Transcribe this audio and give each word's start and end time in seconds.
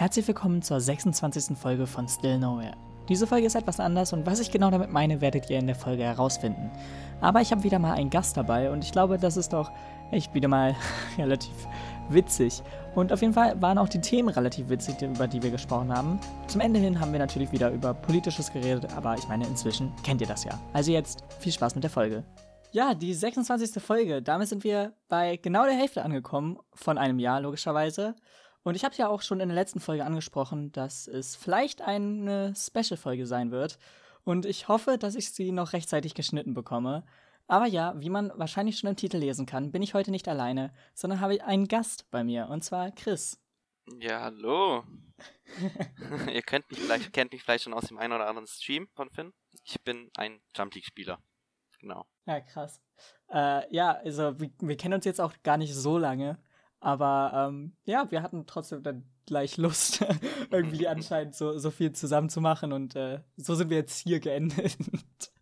Herzlich 0.00 0.26
willkommen 0.28 0.62
zur 0.62 0.80
26. 0.80 1.58
Folge 1.58 1.86
von 1.86 2.08
Still 2.08 2.38
Nowhere. 2.38 2.72
Diese 3.10 3.26
Folge 3.26 3.46
ist 3.46 3.54
etwas 3.54 3.80
anders 3.80 4.14
und 4.14 4.24
was 4.24 4.40
ich 4.40 4.50
genau 4.50 4.70
damit 4.70 4.90
meine, 4.90 5.20
werdet 5.20 5.50
ihr 5.50 5.58
in 5.58 5.66
der 5.66 5.76
Folge 5.76 6.04
herausfinden. 6.04 6.70
Aber 7.20 7.42
ich 7.42 7.52
habe 7.52 7.64
wieder 7.64 7.78
mal 7.78 7.92
einen 7.92 8.08
Gast 8.08 8.34
dabei 8.34 8.70
und 8.70 8.82
ich 8.82 8.92
glaube, 8.92 9.18
das 9.18 9.36
ist 9.36 9.52
doch 9.52 9.70
echt 10.10 10.32
wieder 10.32 10.48
mal 10.48 10.74
relativ 11.18 11.52
witzig. 12.08 12.62
Und 12.94 13.12
auf 13.12 13.20
jeden 13.20 13.34
Fall 13.34 13.60
waren 13.60 13.76
auch 13.76 13.90
die 13.90 14.00
Themen 14.00 14.30
relativ 14.30 14.70
witzig, 14.70 15.02
über 15.02 15.28
die 15.28 15.42
wir 15.42 15.50
gesprochen 15.50 15.94
haben. 15.94 16.18
Zum 16.46 16.62
Ende 16.62 16.80
hin 16.80 16.98
haben 16.98 17.12
wir 17.12 17.18
natürlich 17.18 17.52
wieder 17.52 17.70
über 17.70 17.92
Politisches 17.92 18.50
geredet, 18.50 18.90
aber 18.96 19.16
ich 19.18 19.28
meine, 19.28 19.46
inzwischen 19.46 19.92
kennt 20.02 20.22
ihr 20.22 20.26
das 20.26 20.44
ja. 20.44 20.58
Also 20.72 20.92
jetzt 20.92 21.24
viel 21.40 21.52
Spaß 21.52 21.74
mit 21.74 21.84
der 21.84 21.90
Folge. 21.90 22.24
Ja, 22.72 22.94
die 22.94 23.12
26. 23.12 23.82
Folge. 23.82 24.22
Damit 24.22 24.48
sind 24.48 24.64
wir 24.64 24.94
bei 25.10 25.36
genau 25.36 25.64
der 25.64 25.74
Hälfte 25.74 26.02
angekommen 26.02 26.56
von 26.72 26.96
einem 26.96 27.18
Jahr, 27.18 27.42
logischerweise. 27.42 28.14
Und 28.62 28.74
ich 28.74 28.84
habe 28.84 28.94
ja 28.96 29.08
auch 29.08 29.22
schon 29.22 29.40
in 29.40 29.48
der 29.48 29.54
letzten 29.54 29.80
Folge 29.80 30.04
angesprochen, 30.04 30.70
dass 30.72 31.08
es 31.08 31.36
vielleicht 31.36 31.80
eine 31.80 32.54
Special-Folge 32.54 33.26
sein 33.26 33.50
wird. 33.50 33.78
Und 34.22 34.44
ich 34.44 34.68
hoffe, 34.68 34.98
dass 34.98 35.14
ich 35.14 35.32
sie 35.32 35.50
noch 35.50 35.72
rechtzeitig 35.72 36.14
geschnitten 36.14 36.52
bekomme. 36.52 37.04
Aber 37.46 37.66
ja, 37.66 37.94
wie 37.96 38.10
man 38.10 38.30
wahrscheinlich 38.36 38.78
schon 38.78 38.90
im 38.90 38.96
Titel 38.96 39.16
lesen 39.16 39.46
kann, 39.46 39.72
bin 39.72 39.82
ich 39.82 39.94
heute 39.94 40.10
nicht 40.10 40.28
alleine, 40.28 40.72
sondern 40.94 41.20
habe 41.20 41.42
einen 41.42 41.68
Gast 41.68 42.08
bei 42.10 42.22
mir, 42.22 42.48
und 42.48 42.62
zwar 42.62 42.92
Chris. 42.92 43.40
Ja, 43.98 44.20
hallo. 44.20 44.84
Ihr 46.32 46.42
könnt 46.42 46.70
mich 46.70 46.78
vielleicht, 46.78 47.12
kennt 47.12 47.32
mich 47.32 47.42
vielleicht 47.42 47.64
schon 47.64 47.74
aus 47.74 47.88
dem 47.88 47.98
einen 47.98 48.12
oder 48.12 48.28
anderen 48.28 48.46
Stream 48.46 48.88
von 48.94 49.10
Finn. 49.10 49.32
Ich 49.64 49.82
bin 49.82 50.10
ein 50.16 50.40
Jump 50.54 50.74
League-Spieler. 50.74 51.18
Genau. 51.80 52.06
Ja, 52.26 52.40
krass. 52.40 52.80
Äh, 53.32 53.74
ja, 53.74 53.92
also 53.92 54.38
wir, 54.38 54.50
wir 54.60 54.76
kennen 54.76 54.94
uns 54.94 55.04
jetzt 55.04 55.20
auch 55.20 55.34
gar 55.42 55.56
nicht 55.56 55.74
so 55.74 55.98
lange. 55.98 56.38
Aber 56.80 57.32
ähm, 57.34 57.76
ja, 57.84 58.10
wir 58.10 58.22
hatten 58.22 58.46
trotzdem 58.46 58.82
dann 58.82 59.04
gleich 59.26 59.56
Lust, 59.58 60.04
irgendwie 60.50 60.88
anscheinend 60.88 61.34
so, 61.34 61.58
so 61.58 61.70
viel 61.70 61.92
zusammen 61.92 62.28
zu 62.28 62.40
machen 62.40 62.72
und 62.72 62.96
äh, 62.96 63.20
so 63.36 63.54
sind 63.54 63.70
wir 63.70 63.76
jetzt 63.76 63.98
hier 63.98 64.20
geendet. 64.20 64.76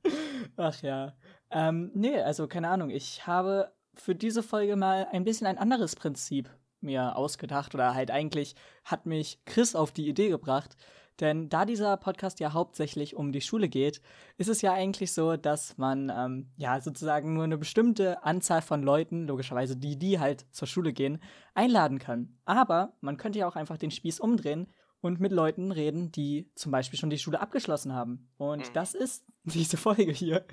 Ach 0.57 0.83
ja. 0.83 1.15
Ähm, 1.51 1.91
nee, 1.95 2.21
also 2.21 2.49
keine 2.49 2.69
Ahnung. 2.69 2.91
Ich 2.91 3.27
habe 3.27 3.73
für 3.95 4.15
diese 4.15 4.43
Folge 4.43 4.77
mal 4.77 5.09
ein 5.13 5.25
bisschen 5.25 5.47
ein 5.47 5.59
anderes 5.59 5.97
Prinzip 5.97 6.51
mir 6.81 7.17
ausgedacht 7.17 7.75
oder 7.75 7.95
halt 7.95 8.11
eigentlich 8.11 8.55
hat 8.85 9.07
mich 9.07 9.41
Chris 9.45 9.75
auf 9.75 9.91
die 9.91 10.09
Idee 10.09 10.29
gebracht, 10.29 10.77
denn 11.21 11.49
da 11.49 11.65
dieser 11.65 11.97
Podcast 11.97 12.41
ja 12.41 12.53
hauptsächlich 12.53 13.17
um 13.17 13.33
die 13.33 13.41
Schule 13.41 13.69
geht, 13.69 14.01
ist 14.37 14.49
es 14.49 14.63
ja 14.63 14.73
eigentlich 14.73 15.13
so, 15.13 15.37
dass 15.37 15.77
man 15.79 16.13
ähm, 16.15 16.51
ja 16.57 16.81
sozusagen 16.81 17.35
nur 17.35 17.45
eine 17.45 17.59
bestimmte 17.59 18.23
Anzahl 18.25 18.63
von 18.63 18.83
Leuten, 18.83 19.27
logischerweise 19.27 19.77
die, 19.77 19.99
die 19.99 20.21
halt 20.21 20.47
zur 20.53 20.69
Schule 20.69 20.93
gehen, 20.93 21.23
einladen 21.55 21.99
kann. 21.99 22.39
Aber 22.45 22.95
man 23.01 23.17
könnte 23.17 23.39
ja 23.39 23.49
auch 23.49 23.57
einfach 23.57 23.79
den 23.79 23.91
Spieß 23.91 24.21
umdrehen 24.21 24.69
und 25.01 25.21
mit 25.21 25.33
Leuten 25.33 25.71
reden, 25.71 26.11
die 26.11 26.51
zum 26.55 26.73
Beispiel 26.73 26.99
schon 26.99 27.11
die 27.11 27.19
Schule 27.19 27.41
abgeschlossen 27.41 27.93
haben. 27.93 28.29
Und 28.37 28.69
mhm. 28.69 28.73
das 28.73 28.95
ist 28.95 29.25
diese 29.45 29.77
Folge 29.77 30.13
hier. 30.13 30.47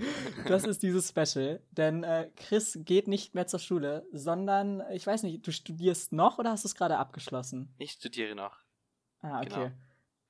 Das 0.48 0.64
ist 0.66 0.84
dieses 0.84 1.10
Special. 1.10 1.62
Denn 1.72 2.04
äh, 2.04 2.30
Chris 2.36 2.80
geht 2.82 3.08
nicht 3.08 3.34
mehr 3.34 3.48
zur 3.48 3.60
Schule, 3.60 4.08
sondern, 4.12 4.84
ich 4.92 5.06
weiß 5.06 5.24
nicht, 5.24 5.46
du 5.46 5.52
studierst 5.52 6.12
noch 6.12 6.38
oder 6.38 6.52
hast 6.52 6.64
du 6.64 6.68
es 6.68 6.76
gerade 6.76 6.98
abgeschlossen? 6.98 7.74
Ich 7.78 7.92
studiere 7.92 8.36
noch. 8.36 8.58
Ah, 9.22 9.42
okay. 9.42 9.50
Genau. 9.50 9.72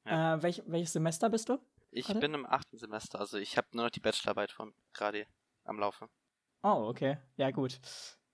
Ja. 0.06 0.36
Äh, 0.36 0.44
welch, 0.44 0.64
welches 0.66 0.94
Semester 0.94 1.30
bist 1.30 1.50
du? 1.50 1.60
Ich 1.92 2.08
gerade? 2.08 2.20
bin 2.20 2.34
im 2.34 2.46
achten 2.46 2.78
Semester, 2.78 3.20
also 3.20 3.38
ich 3.38 3.58
habe 3.58 3.68
nur 3.72 3.86
noch 3.86 3.92
die 3.92 4.00
Bachelorarbeit 4.00 4.52
von 4.52 4.74
gerade 4.94 5.28
am 5.64 5.80
Laufe. 5.80 6.10
Oh, 6.62 6.88
okay. 6.90 7.18
Ja, 7.38 7.52
gut. 7.52 7.80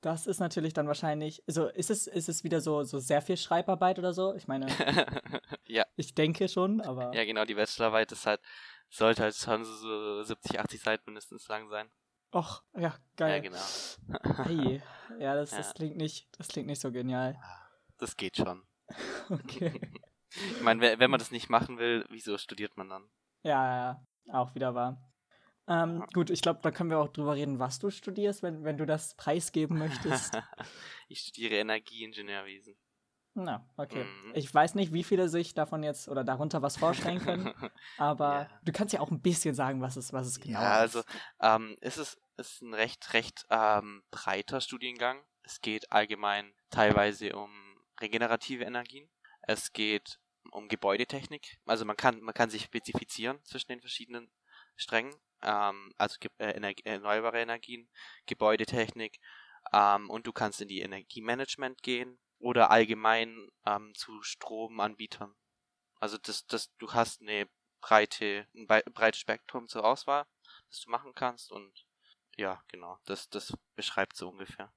Das 0.02 0.26
ist 0.26 0.40
natürlich 0.40 0.74
dann 0.74 0.88
wahrscheinlich, 0.88 1.44
also 1.48 1.68
ist 1.68 1.92
es, 1.92 2.08
ist 2.08 2.28
es 2.28 2.44
wieder 2.44 2.60
so, 2.60 2.84
so 2.84 2.98
sehr 2.98 3.22
viel 3.22 3.38
Schreibarbeit 3.38 4.00
oder 4.00 4.14
so? 4.14 4.34
Ich 4.34 4.48
meine, 4.48 4.66
ja. 5.68 5.86
ich 5.96 6.16
denke 6.16 6.50
schon, 6.50 6.82
aber. 6.82 7.14
Ja, 7.14 7.24
genau, 7.24 7.46
die 7.46 7.54
Bachelorarbeit 7.54 8.12
ist 8.12 8.26
halt, 8.26 8.42
sollte 8.90 9.22
halt 9.22 9.36
schon 9.36 9.64
so 9.64 10.24
70, 10.24 10.60
80 10.60 10.82
Seiten 10.82 11.04
mindestens 11.06 11.48
lang 11.48 11.70
sein. 11.70 11.92
Och, 12.34 12.64
ja, 12.76 12.96
geil. 13.16 13.36
Ja, 13.36 13.40
genau. 13.40 14.44
hey. 14.46 14.82
Ja, 15.20 15.36
das, 15.36 15.52
das 15.52 15.74
klingt 15.76 15.98
nicht, 15.98 16.28
das 16.38 16.48
klingt 16.48 16.68
nicht 16.68 16.82
so 16.82 16.92
genial. 16.92 17.40
Das 18.00 18.18
geht 18.18 18.38
schon. 18.38 18.64
okay. 19.30 19.80
Ich 20.36 20.62
meine, 20.62 21.00
wenn 21.00 21.12
man 21.12 21.20
das 21.20 21.32
nicht 21.32 21.50
machen 21.50 21.78
will, 21.78 22.06
wieso 22.10 22.38
studiert 22.38 22.78
man 22.78 22.90
dann? 22.90 23.10
Ja, 23.44 24.06
ja, 24.26 24.34
auch 24.34 24.56
wieder 24.56 24.76
wahr. 24.76 25.02
Ähm, 25.68 26.06
gut, 26.14 26.30
ich 26.30 26.42
glaube, 26.42 26.60
da 26.64 26.72
können 26.72 26.90
wir 26.90 27.00
auch 27.00 27.10
drüber 27.10 27.36
reden, 27.36 27.60
was 27.60 27.80
du 27.80 27.90
studierst, 27.90 28.44
wenn, 28.44 28.64
wenn 28.64 28.78
du 28.78 28.86
das 28.86 29.16
preisgeben 29.16 29.78
möchtest. 29.78 30.38
ich 31.08 31.20
studiere 31.20 31.56
Energieingenieurwesen. 31.56 32.76
Na, 33.34 33.66
okay. 33.78 34.04
Mhm. 34.04 34.34
Ich 34.36 34.54
weiß 34.54 34.76
nicht, 34.76 34.92
wie 34.92 35.04
viele 35.04 35.30
sich 35.30 35.54
davon 35.54 35.84
jetzt 35.84 36.10
oder 36.10 36.26
darunter 36.26 36.62
was 36.62 36.76
vorstellen 36.76 37.20
können, 37.20 37.54
aber 37.98 38.42
ja. 38.42 38.60
du 38.64 38.72
kannst 38.74 38.94
ja 38.94 39.00
auch 39.00 39.12
ein 39.12 39.22
bisschen 39.22 39.56
sagen, 39.56 39.82
was 39.82 39.96
es, 39.96 40.12
was 40.12 40.28
es 40.28 40.40
genau 40.40 40.60
ja, 40.60 40.84
ist. 40.84 40.96
Ja, 40.96 41.02
also 41.02 41.64
ähm, 41.64 41.78
es 41.80 41.98
ist, 41.98 42.20
es 42.36 42.54
ist 42.54 42.62
ein 42.62 42.74
recht, 42.74 43.14
recht 43.14 43.46
ähm, 43.50 44.04
breiter 44.12 44.60
Studiengang. 44.60 45.24
Es 45.44 45.62
geht 45.62 45.92
allgemein 45.92 46.54
teilweise 46.70 47.36
um 47.38 47.50
regenerative 48.02 48.66
Energien. 48.66 49.10
Es 49.42 49.74
geht 49.74 50.20
um 50.52 50.68
Gebäudetechnik. 50.68 51.60
Also 51.66 51.86
man 51.86 51.98
kann, 51.98 52.22
man 52.22 52.34
kann 52.34 52.50
sich 52.50 52.64
spezifizieren 52.64 53.44
zwischen 53.44 53.70
den 53.70 53.82
verschiedenen 53.82 54.32
Strängen. 54.76 55.16
Ähm, 55.42 55.94
also 55.98 56.18
äh, 56.38 56.52
Energie, 56.52 56.84
erneuerbare 56.86 57.42
Energien, 57.42 57.90
Gebäudetechnik 58.26 59.20
ähm, 59.72 60.10
und 60.10 60.28
du 60.28 60.34
kannst 60.34 60.62
in 60.62 60.68
die 60.68 60.82
Energiemanagement 60.82 61.82
gehen 61.84 62.20
oder 62.40 62.72
allgemein 62.72 63.50
ähm, 63.66 63.94
zu 63.96 64.22
Stromanbietern. 64.22 65.36
Also 66.00 66.18
das, 66.18 66.46
das, 66.48 66.76
du 66.78 66.94
hast 66.94 67.22
eine 67.22 67.48
breite, 67.82 68.48
ein 68.56 68.68
breites 68.68 69.20
Spektrum 69.20 69.68
zur 69.68 69.86
Auswahl, 69.86 70.26
das 70.70 70.82
du 70.82 70.90
machen 70.90 71.14
kannst 71.14 71.52
und 71.52 71.86
ja, 72.38 72.64
genau, 72.68 72.98
das, 73.06 73.30
das 73.30 73.54
beschreibt 73.76 74.16
so 74.16 74.30
ungefähr. 74.30 74.74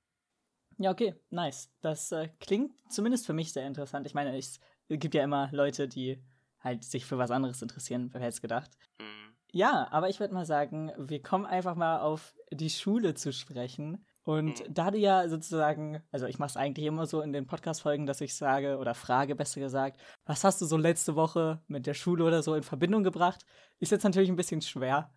Ja, 0.78 0.90
okay, 0.90 1.14
nice. 1.30 1.70
Das 1.80 2.12
äh, 2.12 2.28
klingt 2.40 2.72
zumindest 2.90 3.26
für 3.26 3.32
mich 3.32 3.52
sehr 3.52 3.66
interessant. 3.66 4.06
Ich 4.06 4.14
meine, 4.14 4.36
es 4.36 4.60
gibt 4.88 5.14
ja 5.14 5.22
immer 5.22 5.48
Leute, 5.52 5.88
die 5.88 6.22
halt 6.60 6.84
sich 6.84 7.04
für 7.04 7.18
was 7.18 7.30
anderes 7.30 7.62
interessieren, 7.62 8.08
wer 8.12 8.20
hätte 8.20 8.30
es 8.30 8.42
gedacht. 8.42 8.70
Mhm. 8.98 9.34
Ja, 9.52 9.86
aber 9.92 10.08
ich 10.08 10.18
würde 10.18 10.34
mal 10.34 10.46
sagen, 10.46 10.90
wir 10.98 11.22
kommen 11.22 11.46
einfach 11.46 11.76
mal 11.76 12.00
auf 12.00 12.34
die 12.50 12.70
Schule 12.70 13.14
zu 13.14 13.32
sprechen. 13.32 14.04
Und 14.24 14.60
mhm. 14.60 14.74
da 14.74 14.90
du 14.90 14.98
ja 14.98 15.28
sozusagen, 15.28 16.02
also 16.10 16.26
ich 16.26 16.38
mache 16.38 16.48
es 16.48 16.56
eigentlich 16.56 16.86
immer 16.86 17.06
so 17.06 17.20
in 17.20 17.32
den 17.32 17.46
Podcast-Folgen, 17.46 18.06
dass 18.06 18.20
ich 18.20 18.34
sage 18.34 18.78
oder 18.78 18.94
frage, 18.94 19.36
besser 19.36 19.60
gesagt, 19.60 20.00
was 20.24 20.42
hast 20.42 20.60
du 20.60 20.66
so 20.66 20.76
letzte 20.76 21.14
Woche 21.14 21.62
mit 21.68 21.86
der 21.86 21.94
Schule 21.94 22.24
oder 22.24 22.42
so 22.42 22.54
in 22.54 22.62
Verbindung 22.62 23.04
gebracht? 23.04 23.44
Ist 23.78 23.92
jetzt 23.92 24.02
natürlich 24.02 24.30
ein 24.30 24.36
bisschen 24.36 24.62
schwer. 24.62 25.12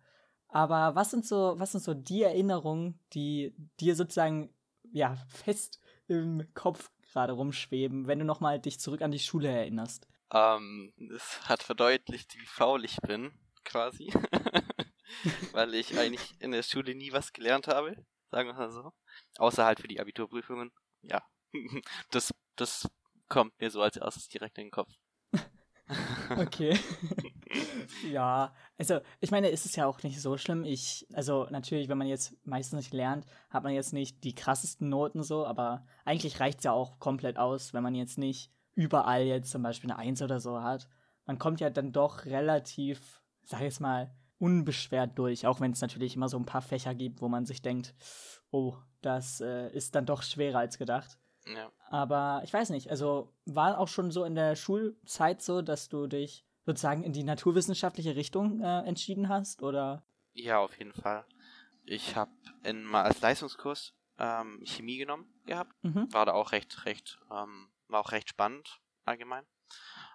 Aber 0.48 0.94
was 0.94 1.10
sind 1.10 1.26
so, 1.26 1.54
was 1.56 1.72
sind 1.72 1.82
so 1.82 1.94
die 1.94 2.22
Erinnerungen, 2.22 3.00
die 3.12 3.54
dir 3.80 3.96
sozusagen 3.96 4.50
ja 4.92 5.16
fest 5.28 5.80
im 6.06 6.46
Kopf 6.54 6.90
gerade 7.12 7.32
rumschweben, 7.32 8.06
wenn 8.06 8.18
du 8.18 8.24
nochmal 8.24 8.60
dich 8.60 8.80
zurück 8.80 9.02
an 9.02 9.10
die 9.10 9.18
Schule 9.18 9.48
erinnerst? 9.48 10.06
Ähm, 10.30 10.92
es 11.14 11.48
hat 11.48 11.62
verdeutlicht, 11.62 12.34
wie 12.38 12.46
faul 12.46 12.84
ich 12.84 12.96
bin, 12.98 13.32
quasi. 13.64 14.12
Weil 15.52 15.74
ich 15.74 15.98
eigentlich 15.98 16.34
in 16.40 16.52
der 16.52 16.62
Schule 16.62 16.94
nie 16.94 17.12
was 17.12 17.32
gelernt 17.32 17.66
habe, 17.66 17.96
sagen 18.30 18.48
wir 18.48 18.54
mal 18.54 18.70
so. 18.70 18.92
Außer 19.38 19.64
halt 19.64 19.80
für 19.80 19.88
die 19.88 20.00
Abiturprüfungen. 20.00 20.72
Ja. 21.02 21.22
Das, 22.10 22.32
das 22.56 22.88
kommt 23.28 23.58
mir 23.60 23.70
so 23.70 23.80
als 23.80 23.96
erstes 23.96 24.28
direkt 24.28 24.58
in 24.58 24.66
den 24.66 24.70
Kopf. 24.70 24.92
okay. 26.36 26.78
Ja, 28.10 28.52
also 28.78 29.00
ich 29.20 29.30
meine, 29.30 29.48
ist 29.48 29.66
es 29.66 29.76
ja 29.76 29.86
auch 29.86 30.02
nicht 30.02 30.20
so 30.20 30.36
schlimm. 30.36 30.64
Ich, 30.64 31.06
also 31.12 31.46
natürlich, 31.50 31.88
wenn 31.88 31.98
man 31.98 32.06
jetzt 32.06 32.34
meistens 32.46 32.78
nicht 32.78 32.94
lernt, 32.94 33.26
hat 33.50 33.62
man 33.62 33.72
jetzt 33.72 33.92
nicht 33.92 34.24
die 34.24 34.34
krassesten 34.34 34.88
Noten 34.88 35.22
so, 35.22 35.46
aber 35.46 35.84
eigentlich 36.04 36.40
reicht 36.40 36.58
es 36.58 36.64
ja 36.64 36.72
auch 36.72 36.98
komplett 36.98 37.38
aus, 37.38 37.74
wenn 37.74 37.82
man 37.82 37.94
jetzt 37.94 38.18
nicht 38.18 38.52
überall 38.74 39.22
jetzt 39.22 39.50
zum 39.50 39.62
Beispiel 39.62 39.90
eine 39.90 39.98
Eins 39.98 40.22
oder 40.22 40.40
so 40.40 40.62
hat. 40.62 40.88
Man 41.26 41.38
kommt 41.38 41.60
ja 41.60 41.70
dann 41.70 41.92
doch 41.92 42.24
relativ, 42.26 43.22
sag 43.42 43.62
ich 43.62 43.80
mal, 43.80 44.14
unbeschwert 44.38 45.18
durch, 45.18 45.46
auch 45.46 45.60
wenn 45.60 45.72
es 45.72 45.80
natürlich 45.80 46.14
immer 46.14 46.28
so 46.28 46.38
ein 46.38 46.46
paar 46.46 46.62
Fächer 46.62 46.94
gibt, 46.94 47.20
wo 47.20 47.28
man 47.28 47.44
sich 47.44 47.60
denkt, 47.60 47.94
oh, 48.50 48.76
das 49.02 49.40
äh, 49.40 49.68
ist 49.70 49.94
dann 49.94 50.06
doch 50.06 50.22
schwerer 50.22 50.60
als 50.60 50.78
gedacht. 50.78 51.18
Ja. 51.46 51.70
Aber 51.90 52.42
ich 52.44 52.52
weiß 52.52 52.70
nicht, 52.70 52.90
also 52.90 53.32
war 53.46 53.78
auch 53.78 53.88
schon 53.88 54.10
so 54.10 54.24
in 54.24 54.34
der 54.34 54.54
Schulzeit 54.54 55.42
so, 55.42 55.62
dass 55.62 55.88
du 55.88 56.06
dich 56.06 56.44
sozusagen 56.68 57.02
in 57.02 57.14
die 57.14 57.24
naturwissenschaftliche 57.24 58.14
Richtung 58.14 58.60
äh, 58.60 58.80
entschieden 58.80 59.30
hast, 59.30 59.62
oder? 59.62 60.04
Ja, 60.34 60.58
auf 60.58 60.78
jeden 60.78 60.92
Fall. 60.92 61.24
Ich 61.86 62.14
habe 62.14 62.30
mal 62.74 63.04
als 63.04 63.22
Leistungskurs 63.22 63.94
ähm, 64.18 64.60
Chemie 64.66 64.98
genommen 64.98 65.32
gehabt. 65.46 65.72
Mhm. 65.82 66.12
War 66.12 66.26
da 66.26 66.32
auch 66.32 66.52
recht, 66.52 66.84
recht, 66.84 67.18
ähm, 67.30 67.70
war 67.86 68.00
auch 68.00 68.12
recht 68.12 68.28
spannend 68.28 68.82
allgemein. 69.06 69.46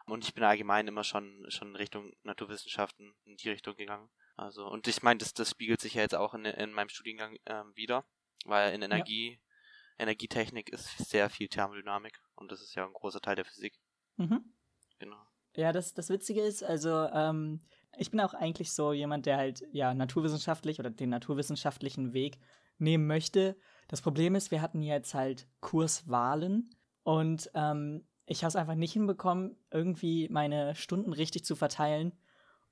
Und 0.05 0.25
ich 0.25 0.35
bin 0.35 0.43
allgemein 0.43 0.87
immer 0.87 1.03
schon, 1.03 1.43
schon 1.49 1.69
in 1.69 1.75
Richtung 1.75 2.13
Naturwissenschaften 2.21 3.15
in 3.25 3.35
die 3.35 3.49
Richtung 3.49 3.75
gegangen. 3.75 4.11
Also, 4.35 4.67
und 4.67 4.87
ich 4.87 5.01
meine, 5.01 5.17
das, 5.17 5.33
das 5.33 5.49
spiegelt 5.49 5.81
sich 5.81 5.95
ja 5.95 6.03
jetzt 6.03 6.13
auch 6.13 6.35
in, 6.35 6.45
in 6.45 6.71
meinem 6.71 6.89
Studiengang 6.89 7.35
ähm, 7.47 7.75
wieder, 7.75 8.05
weil 8.45 8.75
in 8.75 8.83
Energie, 8.83 9.31
ja. 9.31 10.03
Energietechnik 10.03 10.69
ist 10.69 10.99
sehr 10.99 11.31
viel 11.31 11.47
Thermodynamik 11.47 12.21
und 12.35 12.51
das 12.51 12.61
ist 12.61 12.75
ja 12.75 12.85
ein 12.85 12.93
großer 12.93 13.21
Teil 13.21 13.37
der 13.37 13.45
Physik. 13.45 13.73
Mhm. 14.17 14.53
genau. 14.99 15.25
Ja, 15.55 15.71
das, 15.71 15.93
das 15.93 16.09
Witzige 16.09 16.41
ist, 16.41 16.63
also 16.63 16.89
ähm, 16.89 17.61
ich 17.97 18.11
bin 18.11 18.19
auch 18.21 18.33
eigentlich 18.33 18.71
so 18.71 18.91
jemand, 18.91 19.25
der 19.25 19.37
halt 19.37 19.63
ja 19.71 19.93
naturwissenschaftlich 19.93 20.79
oder 20.79 20.89
den 20.89 21.09
naturwissenschaftlichen 21.09 22.13
Weg 22.13 22.39
nehmen 22.79 23.05
möchte. 23.05 23.55
Das 23.87 24.01
Problem 24.01 24.35
ist, 24.35 24.51
wir 24.51 24.61
hatten 24.61 24.81
jetzt 24.81 25.13
halt 25.13 25.47
Kurswahlen 25.61 26.71
und 27.03 27.51
ähm, 27.53 28.05
ich 28.25 28.43
habe 28.43 28.49
es 28.49 28.55
einfach 28.55 28.75
nicht 28.75 28.93
hinbekommen, 28.93 29.57
irgendwie 29.69 30.29
meine 30.29 30.75
Stunden 30.75 31.13
richtig 31.13 31.43
zu 31.45 31.55
verteilen. 31.55 32.13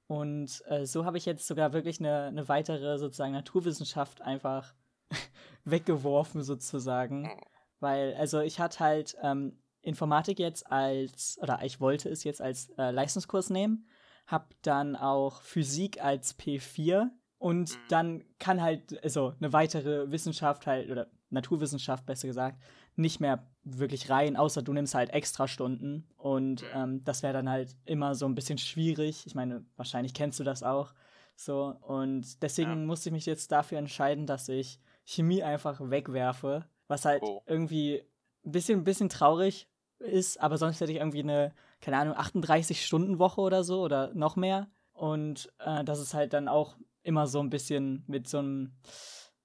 Und 0.07 0.63
äh, 0.67 0.85
so 0.85 1.05
habe 1.05 1.17
ich 1.17 1.25
jetzt 1.25 1.47
sogar 1.47 1.73
wirklich 1.73 1.99
eine, 1.99 2.23
eine 2.23 2.47
weitere 2.47 2.97
sozusagen 2.97 3.33
Naturwissenschaft 3.33 4.21
einfach 4.21 4.73
weggeworfen 5.65 6.43
sozusagen. 6.43 7.29
Oh. 7.31 7.41
Weil, 7.79 8.13
also 8.15 8.39
ich 8.39 8.59
hatte 8.59 8.79
halt 8.79 9.17
ähm, 9.21 9.60
Informatik 9.81 10.39
jetzt 10.39 10.71
als, 10.71 11.37
oder 11.41 11.59
ich 11.63 11.79
wollte 11.79 12.09
es 12.09 12.23
jetzt 12.23 12.41
als 12.41 12.69
äh, 12.77 12.91
Leistungskurs 12.91 13.49
nehmen, 13.49 13.87
habe 14.27 14.45
dann 14.61 14.95
auch 14.95 15.41
Physik 15.41 16.03
als 16.03 16.37
P4 16.37 17.09
und 17.37 17.71
Mhm. 17.71 17.87
dann 17.87 18.23
kann 18.39 18.61
halt, 18.61 19.03
also 19.03 19.33
eine 19.39 19.51
weitere 19.53 20.11
Wissenschaft 20.11 20.67
halt, 20.67 20.89
oder 20.89 21.07
Naturwissenschaft 21.29 22.05
besser 22.05 22.27
gesagt, 22.27 22.61
nicht 22.95 23.19
mehr 23.19 23.47
wirklich 23.63 24.09
rein, 24.09 24.35
außer 24.35 24.61
du 24.61 24.73
nimmst 24.73 24.93
halt 24.95 25.11
extra 25.11 25.47
Stunden 25.47 26.07
und 26.17 26.61
Mhm. 26.61 26.67
ähm, 26.73 27.03
das 27.03 27.23
wäre 27.23 27.33
dann 27.33 27.49
halt 27.49 27.75
immer 27.85 28.15
so 28.15 28.25
ein 28.25 28.35
bisschen 28.35 28.57
schwierig. 28.57 29.25
Ich 29.25 29.33
meine, 29.35 29.65
wahrscheinlich 29.77 30.13
kennst 30.13 30.39
du 30.39 30.43
das 30.43 30.61
auch. 30.61 30.93
So, 31.35 31.75
und 31.81 32.41
deswegen 32.43 32.69
Ja. 32.71 32.75
musste 32.75 33.09
ich 33.09 33.13
mich 33.13 33.25
jetzt 33.25 33.51
dafür 33.51 33.79
entscheiden, 33.79 34.27
dass 34.27 34.47
ich 34.49 34.79
Chemie 35.05 35.41
einfach 35.41 35.79
wegwerfe, 35.89 36.65
was 36.87 37.05
halt 37.05 37.23
Oh. 37.23 37.41
irgendwie 37.47 38.03
ein 38.45 38.51
bisschen, 38.51 38.83
bisschen 38.83 39.09
traurig 39.09 39.67
ist, 39.99 40.41
aber 40.41 40.57
sonst 40.57 40.81
hätte 40.81 40.91
ich 40.91 40.97
irgendwie 40.97 41.19
eine, 41.19 41.53
keine 41.79 41.97
Ahnung, 41.97 42.15
38-Stunden-Woche 42.15 43.41
oder 43.41 43.63
so 43.63 43.81
oder 43.81 44.11
noch 44.13 44.35
mehr. 44.35 44.69
Und 44.93 45.51
äh, 45.59 45.83
das 45.83 45.99
ist 45.99 46.13
halt 46.13 46.33
dann 46.33 46.47
auch 46.47 46.77
immer 47.03 47.27
so 47.27 47.39
ein 47.39 47.49
bisschen 47.49 48.03
mit 48.07 48.27
so 48.27 48.39
einem, 48.39 48.73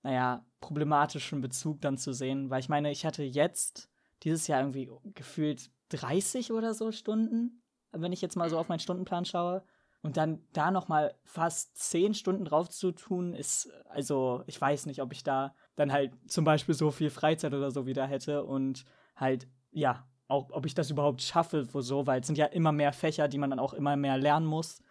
naja, 0.02 0.44
problematischen 0.60 1.40
Bezug 1.40 1.80
dann 1.80 1.98
zu 1.98 2.12
sehen, 2.12 2.50
weil 2.50 2.60
ich 2.60 2.68
meine, 2.68 2.90
ich 2.90 3.06
hatte 3.06 3.22
jetzt 3.22 3.88
dieses 4.22 4.46
Jahr 4.46 4.60
irgendwie 4.60 4.90
gefühlt 5.14 5.70
30 5.90 6.52
oder 6.52 6.74
so 6.74 6.92
Stunden, 6.92 7.62
wenn 7.92 8.12
ich 8.12 8.22
jetzt 8.22 8.36
mal 8.36 8.50
so 8.50 8.58
auf 8.58 8.68
meinen 8.68 8.80
Stundenplan 8.80 9.24
schaue. 9.24 9.62
Und 10.02 10.16
dann 10.16 10.44
da 10.52 10.70
nochmal 10.70 11.14
fast 11.24 11.76
10 11.78 12.14
Stunden 12.14 12.44
drauf 12.44 12.68
zu 12.68 12.92
tun, 12.92 13.34
ist, 13.34 13.70
also 13.88 14.44
ich 14.46 14.60
weiß 14.60 14.86
nicht, 14.86 15.02
ob 15.02 15.12
ich 15.12 15.24
da 15.24 15.54
dann 15.76 15.92
halt 15.92 16.12
zum 16.30 16.44
Beispiel 16.44 16.74
so 16.74 16.90
viel 16.90 17.10
Freizeit 17.10 17.54
oder 17.54 17.70
so 17.70 17.86
wieder 17.86 18.06
hätte 18.06 18.44
und 18.44 18.84
halt, 19.14 19.46
ja, 19.70 20.06
auch 20.28 20.50
ob 20.50 20.66
ich 20.66 20.74
das 20.74 20.90
überhaupt 20.90 21.22
schaffe, 21.22 21.72
wo 21.72 21.80
so, 21.80 22.06
weil 22.06 22.20
es 22.20 22.26
sind 22.26 22.38
ja 22.38 22.46
immer 22.46 22.72
mehr 22.72 22.92
Fächer, 22.92 23.28
die 23.28 23.38
man 23.38 23.50
dann 23.50 23.60
auch 23.60 23.74
immer 23.74 23.96
mehr 23.96 24.18
lernen 24.18 24.46
muss. 24.46 24.82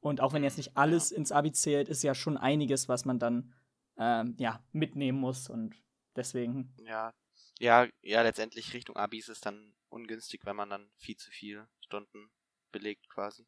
Und 0.00 0.20
auch 0.20 0.32
wenn 0.32 0.44
jetzt 0.44 0.58
nicht 0.58 0.76
alles 0.76 1.10
ins 1.10 1.32
Abi 1.32 1.52
zählt, 1.52 1.88
ist 1.88 2.02
ja 2.02 2.14
schon 2.14 2.36
einiges, 2.36 2.88
was 2.88 3.04
man 3.04 3.18
dann 3.18 3.52
ähm, 3.98 4.36
ja, 4.38 4.62
mitnehmen 4.72 5.18
muss. 5.18 5.48
Und 5.50 5.74
deswegen, 6.14 6.72
Ja, 6.78 7.12
ja, 7.58 7.86
ja, 8.02 8.22
letztendlich 8.22 8.72
Richtung 8.74 8.96
Abi 8.96 9.18
ist 9.18 9.28
es 9.28 9.40
dann 9.40 9.74
ungünstig, 9.88 10.44
wenn 10.44 10.56
man 10.56 10.70
dann 10.70 10.90
viel 10.96 11.16
zu 11.16 11.30
viele 11.30 11.68
Stunden 11.80 12.30
belegt 12.72 13.08
quasi. 13.08 13.46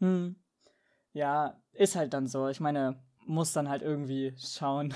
hm, 0.00 0.36
ja, 1.12 1.60
ist 1.72 1.96
halt 1.96 2.12
dann 2.14 2.26
so. 2.26 2.48
Ich 2.48 2.60
meine, 2.60 3.02
muss 3.26 3.52
dann 3.52 3.68
halt 3.68 3.82
irgendwie 3.82 4.34
schauen. 4.38 4.94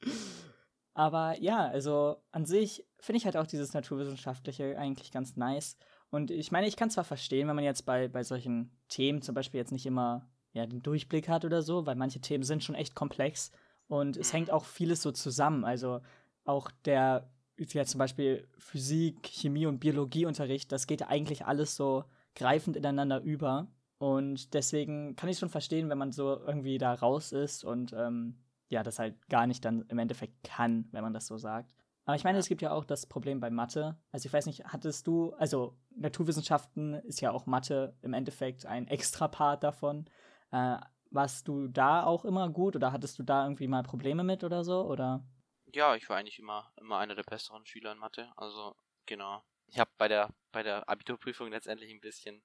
Aber 0.94 1.40
ja, 1.40 1.66
also 1.68 2.16
an 2.32 2.44
sich 2.44 2.86
finde 2.98 3.18
ich 3.18 3.24
halt 3.24 3.36
auch 3.36 3.46
dieses 3.46 3.72
Naturwissenschaftliche 3.72 4.76
eigentlich 4.76 5.12
ganz 5.12 5.36
nice. 5.36 5.76
Und 6.10 6.30
ich 6.30 6.50
meine, 6.50 6.66
ich 6.66 6.76
kann 6.76 6.90
zwar 6.90 7.04
verstehen, 7.04 7.48
wenn 7.48 7.56
man 7.56 7.64
jetzt 7.64 7.86
bei, 7.86 8.08
bei 8.08 8.22
solchen 8.24 8.70
Themen 8.88 9.22
zum 9.22 9.34
Beispiel 9.34 9.58
jetzt 9.58 9.72
nicht 9.72 9.86
immer 9.86 10.28
ja, 10.52 10.66
den 10.66 10.82
Durchblick 10.82 11.28
hat 11.28 11.44
oder 11.44 11.62
so, 11.62 11.86
weil 11.86 11.94
manche 11.94 12.20
Themen 12.20 12.42
sind 12.42 12.64
schon 12.64 12.74
echt 12.74 12.94
komplex 12.94 13.52
und 13.86 14.16
es 14.16 14.32
Mhm. 14.32 14.36
hängt 14.38 14.50
auch 14.50 14.64
vieles 14.64 15.02
so 15.02 15.12
zusammen. 15.12 15.64
Also 15.64 16.00
auch 16.44 16.70
der, 16.84 17.30
ja, 17.56 17.84
zum 17.84 17.98
Beispiel 17.98 18.48
Physik, 18.58 19.28
Chemie 19.28 19.66
und 19.66 19.78
Biologieunterricht, 19.78 20.72
das 20.72 20.86
geht 20.88 21.06
eigentlich 21.06 21.46
alles 21.46 21.76
so 21.76 22.04
greifend 22.34 22.76
ineinander 22.76 23.20
über. 23.20 23.68
Und 23.98 24.54
deswegen 24.54 25.14
kann 25.14 25.28
ich 25.28 25.38
schon 25.38 25.50
verstehen, 25.50 25.88
wenn 25.90 25.98
man 25.98 26.10
so 26.10 26.40
irgendwie 26.40 26.78
da 26.78 26.94
raus 26.94 27.32
ist 27.32 27.64
und 27.64 27.92
ähm, 27.92 28.38
ja, 28.70 28.82
das 28.82 28.98
halt 28.98 29.28
gar 29.28 29.46
nicht 29.46 29.64
dann 29.64 29.82
im 29.88 29.98
Endeffekt 29.98 30.42
kann, 30.44 30.88
wenn 30.92 31.02
man 31.02 31.12
das 31.12 31.26
so 31.26 31.36
sagt. 31.36 31.74
Aber 32.04 32.16
ich 32.16 32.24
meine, 32.24 32.38
es 32.38 32.48
gibt 32.48 32.62
ja 32.62 32.70
auch 32.70 32.84
das 32.84 33.06
Problem 33.06 33.40
bei 33.40 33.50
Mathe. 33.50 34.00
Also 34.10 34.26
ich 34.26 34.32
weiß 34.32 34.46
nicht, 34.46 34.64
hattest 34.64 35.06
du, 35.06 35.32
also 35.34 35.76
Naturwissenschaften 35.96 36.94
ist 36.94 37.20
ja 37.20 37.32
auch 37.32 37.46
Mathe 37.46 37.96
im 38.00 38.14
Endeffekt 38.14 38.66
ein 38.66 38.86
extra 38.88 39.28
Part 39.28 39.64
davon. 39.64 40.08
Äh, 40.52 40.78
warst 41.10 41.48
du 41.48 41.68
da 41.68 42.04
auch 42.04 42.24
immer 42.24 42.48
gut 42.48 42.76
oder 42.76 42.92
hattest 42.92 43.18
du 43.18 43.24
da 43.24 43.44
irgendwie 43.44 43.68
mal 43.68 43.82
Probleme 43.82 44.24
mit 44.24 44.44
oder 44.44 44.64
so? 44.64 44.82
Oder? 44.86 45.24
Ja, 45.72 45.94
ich 45.96 46.08
war 46.08 46.16
eigentlich 46.16 46.38
immer, 46.38 46.72
immer 46.80 46.98
einer 46.98 47.16
der 47.16 47.24
besseren 47.24 47.66
Schüler 47.66 47.92
in 47.92 47.98
Mathe. 47.98 48.32
Also, 48.36 48.76
genau. 49.06 49.42
Ich 49.66 49.78
habe 49.78 49.90
bei 49.98 50.08
der, 50.08 50.30
bei 50.52 50.62
der 50.62 50.88
Abiturprüfung 50.88 51.50
letztendlich 51.50 51.90
ein 51.90 52.00
bisschen, 52.00 52.42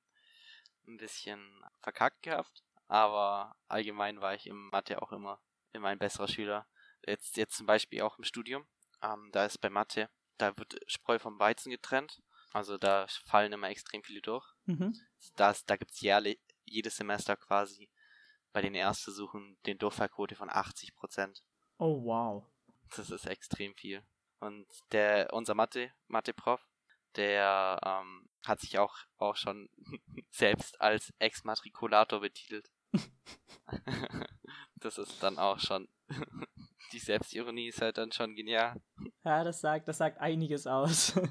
ein 0.88 0.98
bisschen 0.98 1.40
verkackt 1.82 2.24
gehabt. 2.24 2.64
Aber 2.88 3.56
allgemein 3.68 4.22
war 4.22 4.34
ich 4.34 4.48
im 4.48 4.70
Mathe 4.70 5.02
auch 5.02 5.12
immer, 5.12 5.40
immer 5.76 5.90
ein 5.90 6.00
besserer 6.00 6.28
Schüler. 6.28 6.68
Jetzt, 7.06 7.38
jetzt 7.38 7.56
zum 7.56 7.66
Beispiel 7.66 8.02
auch 8.02 8.18
im 8.18 8.24
Studium. 8.24 8.66
Ähm, 9.02 9.30
da 9.32 9.46
ist 9.46 9.60
bei 9.60 9.70
Mathe, 9.70 10.10
da 10.38 10.58
wird 10.58 10.80
Spreu 10.88 11.20
vom 11.20 11.40
Weizen 11.40 11.70
getrennt. 11.70 12.22
Also 12.52 12.78
da 12.78 13.06
fallen 13.26 13.54
immer 13.54 13.70
extrem 13.70 14.04
viele 14.04 14.22
durch. 14.22 14.46
Mhm. 14.66 14.96
Das, 15.36 15.66
da 15.66 15.76
gibt 15.76 15.92
es 15.92 16.02
jährlich, 16.02 16.40
jedes 16.64 16.96
Semester 16.96 17.36
quasi 17.36 17.90
bei 18.54 18.62
den 18.62 18.76
Erstversuchen 18.76 19.58
den 19.66 19.78
Durchfallquote 19.78 20.36
von 20.36 20.50
80%. 20.50 21.42
Oh, 21.78 22.04
wow. 22.06 22.46
Das 22.96 23.10
ist 23.10 23.26
extrem 23.26 23.76
viel. 23.76 24.02
Und 24.40 24.68
der, 24.92 25.34
unser 25.34 25.56
Mathe, 25.56 25.92
Mathe-Prof, 26.08 26.66
der 27.18 27.80
ähm, 27.84 28.30
hat 28.46 28.62
sich 28.62 28.80
auch, 28.80 28.96
auch 29.18 29.36
schon 29.36 29.70
selbst 30.32 30.80
als 30.80 31.14
Exmatrikulator 31.20 32.22
betitelt. 32.22 32.70
das 34.76 34.98
ist 34.98 35.22
dann 35.22 35.38
auch 35.38 35.60
schon, 35.60 35.88
die 36.92 37.00
Selbstironie 37.00 37.68
ist 37.68 37.82
halt 37.82 37.98
dann 37.98 38.12
schon 38.12 38.36
genial. 38.36 38.82
Ja, 39.24 39.44
das 39.44 39.62
sagt, 39.62 39.88
das 39.88 39.98
sagt 39.98 40.20
einiges 40.20 40.68
aus. 40.68 41.14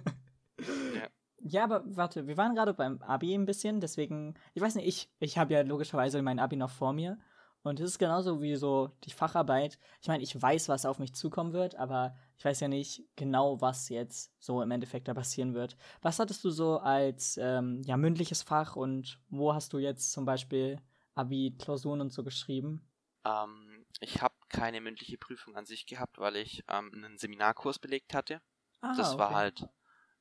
Ja. 0.95 1.09
Ja, 1.47 1.65
aber 1.65 1.83
warte, 1.85 2.27
wir 2.27 2.39
waren 2.39 2.55
gerade 2.55 2.73
beim 2.73 3.03
Abi 3.03 3.35
ein 3.35 3.45
bisschen, 3.45 3.81
deswegen, 3.81 4.35
ich 4.55 4.63
weiß 4.63 4.77
nicht, 4.77 4.87
ich, 4.87 5.11
ich 5.19 5.37
habe 5.37 5.53
ja 5.53 5.61
logischerweise 5.61 6.23
mein 6.23 6.39
Abi 6.39 6.57
noch 6.57 6.71
vor 6.71 6.95
mir. 6.95 7.19
Und 7.63 7.81
es 7.81 7.91
ist 7.91 7.99
genauso 7.99 8.41
wie 8.41 8.57
so 8.57 8.91
die 9.05 9.11
Facharbeit. 9.11 9.79
Ich 10.01 10.09
meine, 10.09 10.23
ich 10.23 10.41
weiß, 10.41 10.69
was 10.69 10.87
auf 10.87 10.99
mich 10.99 11.15
zukommen 11.15 11.53
wird, 11.53 11.75
aber 11.77 12.15
ich 12.37 12.45
weiß 12.45 12.61
ja 12.61 12.69
nicht 12.69 13.03
genau, 13.17 13.61
was 13.61 13.89
jetzt 13.89 14.33
so 14.39 14.63
im 14.63 14.71
Endeffekt 14.71 15.09
da 15.09 15.15
passieren 15.15 15.55
wird. 15.55 15.77
Was 16.03 16.19
hattest 16.19 16.45
du 16.45 16.51
so 16.51 16.79
als 16.79 17.39
ähm, 17.41 17.83
ja, 17.85 17.97
mündliches 17.97 18.43
Fach 18.43 18.77
und 18.77 19.19
wo 19.29 19.53
hast 19.53 19.73
du 19.73 19.79
jetzt 19.79 20.13
zum 20.13 20.25
Beispiel 20.27 20.79
Abi-Klausuren 21.15 22.03
und 22.03 22.13
so 22.13 22.23
geschrieben? 22.23 22.87
Ähm, 23.25 23.87
ich 24.01 24.23
habe 24.23 24.35
keine 24.49 24.81
mündliche 24.81 25.19
Prüfung 25.19 25.57
an 25.57 25.67
sich 25.67 25.87
gehabt, 25.87 26.19
weil 26.19 26.37
ich 26.37 26.65
ähm, 26.69 26.91
einen 26.95 27.19
Seminarkurs 27.19 27.79
belegt 27.79 28.15
hatte. 28.15 28.41
Ah, 28.81 28.95
das 28.97 29.19
war 29.19 29.27
okay. 29.27 29.35
halt 29.35 29.69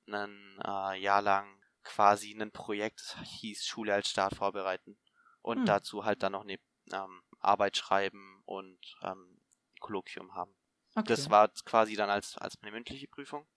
ein 0.08 0.60
äh, 0.66 1.00
Jahr 1.00 1.22
lang 1.22 1.62
quasi 1.84 2.32
ein 2.34 2.52
Projekt, 2.52 3.02
das 3.02 3.18
hieß 3.30 3.66
Schule 3.66 3.94
als 3.94 4.10
Staat 4.10 4.36
vorbereiten. 4.36 4.98
Und 5.42 5.60
Hm. 5.60 5.66
dazu 5.66 6.06
halt 6.06 6.24
dann 6.24 6.32
noch 6.32 6.44
eine 6.44 6.58
ähm, 6.92 7.24
Arbeit 7.40 7.78
schreiben 7.78 8.42
und 8.46 8.80
ähm, 9.02 9.42
Kolloquium 9.80 10.34
haben. 10.36 10.56
okay. 10.96 11.08
Das 11.08 11.30
war 11.30 11.50
quasi 11.66 11.96
dann 11.96 12.10
als, 12.10 12.38
als 12.38 12.62
meine 12.62 12.72
mündliche 12.74 13.08
Prüfung. 13.08 13.48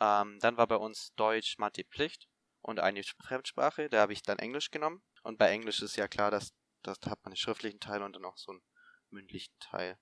Ähm, 0.00 0.38
dann 0.40 0.56
war 0.56 0.66
bei 0.66 0.76
uns 0.76 1.12
Deutsch, 1.16 1.58
Mathe 1.58 1.84
Pflicht 1.84 2.28
und 2.62 2.80
eine 2.80 3.02
Fremdsprache. 3.02 3.88
Da 3.88 4.00
habe 4.00 4.12
ich 4.12 4.22
dann 4.22 4.38
Englisch 4.38 4.70
genommen. 4.70 5.02
Und 5.22 5.38
bei 5.38 5.50
Englisch 5.50 5.82
ist 5.82 5.96
ja 5.96 6.08
klar, 6.08 6.30
dass, 6.30 6.54
dass 6.82 7.00
da 7.00 7.10
hat 7.10 7.18
man 7.24 7.32
einen 7.32 7.36
schriftlichen 7.36 7.80
Teil 7.80 8.02
und 8.02 8.14
dann 8.14 8.24
auch 8.24 8.36
so 8.36 8.52
einen 8.52 8.62
mündlichen 9.10 9.54
Teil. 9.60 9.98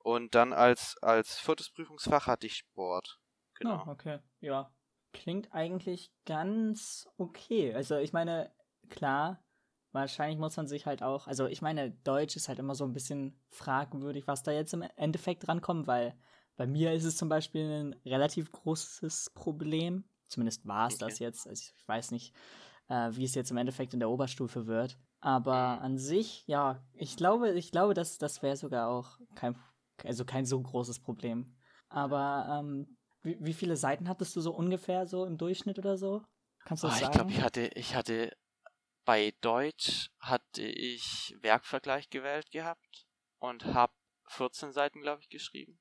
Und 0.00 0.34
dann 0.34 0.52
als, 0.52 0.96
als 1.02 1.38
viertes 1.38 1.70
Prüfungsfach 1.70 2.26
hatte 2.26 2.46
ich 2.46 2.56
Sport. 2.56 3.20
Genau. 3.54 3.84
Oh, 3.86 3.90
okay. 3.90 4.18
Ja. 4.40 4.72
Klingt 5.12 5.52
eigentlich 5.52 6.12
ganz 6.26 7.08
okay. 7.16 7.74
Also 7.74 7.96
ich 7.96 8.12
meine, 8.12 8.52
klar, 8.88 9.42
wahrscheinlich 9.92 10.38
muss 10.38 10.56
man 10.56 10.66
sich 10.68 10.86
halt 10.86 11.02
auch, 11.02 11.26
also 11.26 11.46
ich 11.46 11.62
meine, 11.62 11.90
Deutsch 11.90 12.36
ist 12.36 12.48
halt 12.48 12.58
immer 12.58 12.74
so 12.74 12.84
ein 12.84 12.92
bisschen 12.92 13.40
fragwürdig, 13.50 14.26
was 14.26 14.42
da 14.42 14.52
jetzt 14.52 14.74
im 14.74 14.82
Endeffekt 14.96 15.48
rankommt, 15.48 15.86
weil 15.86 16.14
bei 16.56 16.66
mir 16.66 16.92
ist 16.92 17.04
es 17.04 17.16
zum 17.16 17.28
Beispiel 17.28 17.64
ein 17.70 17.92
relativ 18.04 18.52
großes 18.52 19.30
Problem. 19.34 20.04
Zumindest 20.28 20.66
war 20.66 20.88
es 20.88 20.94
Okay. 20.94 21.04
das 21.06 21.18
jetzt. 21.20 21.46
Also 21.48 21.72
ich 21.76 21.88
weiß 21.88 22.10
nicht, 22.10 22.34
äh, 22.88 23.10
wie 23.12 23.24
es 23.24 23.34
jetzt 23.34 23.50
im 23.50 23.56
Endeffekt 23.56 23.94
in 23.94 24.00
der 24.00 24.10
Oberstufe 24.10 24.66
wird. 24.66 24.98
Aber 25.20 25.52
Mhm. 25.52 25.82
an 25.82 25.98
sich, 25.98 26.46
ja, 26.46 26.82
ich 26.94 27.16
glaube, 27.16 27.52
ich 27.52 27.72
glaube, 27.72 27.94
dass 27.94 28.18
das 28.18 28.42
wäre 28.42 28.56
sogar 28.56 28.88
auch 28.88 29.18
kein, 29.34 29.56
also 30.04 30.24
kein 30.24 30.46
so 30.46 30.60
großes 30.60 31.00
Problem. 31.00 31.56
Aber 31.88 32.60
ähm, 32.60 32.96
wie, 33.22 33.36
wie 33.40 33.54
viele 33.54 33.76
Seiten 33.76 34.08
hattest 34.08 34.36
du 34.36 34.40
so 34.40 34.54
ungefähr 34.54 35.06
so 35.06 35.24
im 35.26 35.38
Durchschnitt 35.38 35.78
oder 35.78 35.96
so? 35.98 36.22
Kannst 36.64 36.84
du 36.84 36.88
Ah, 36.88 36.88
das 36.88 36.98
ich 37.00 37.10
sagen? 37.10 37.10
glaube, 37.10 37.32
ich 37.32 37.40
hatte, 37.40 37.68
ich 37.74 37.94
hatte 37.94 38.36
Bei 39.06 39.32
Deutsch 39.42 40.10
hatte 40.20 40.62
ich 40.62 41.36
Werkvergleich 41.40 42.10
gewählt 42.10 42.50
gehabt 42.52 43.06
und 43.40 43.64
habe 43.66 43.94
14 44.28 44.72
Seiten, 44.72 45.02
glaube 45.02 45.22
ich, 45.22 45.28
geschrieben. 45.30 45.80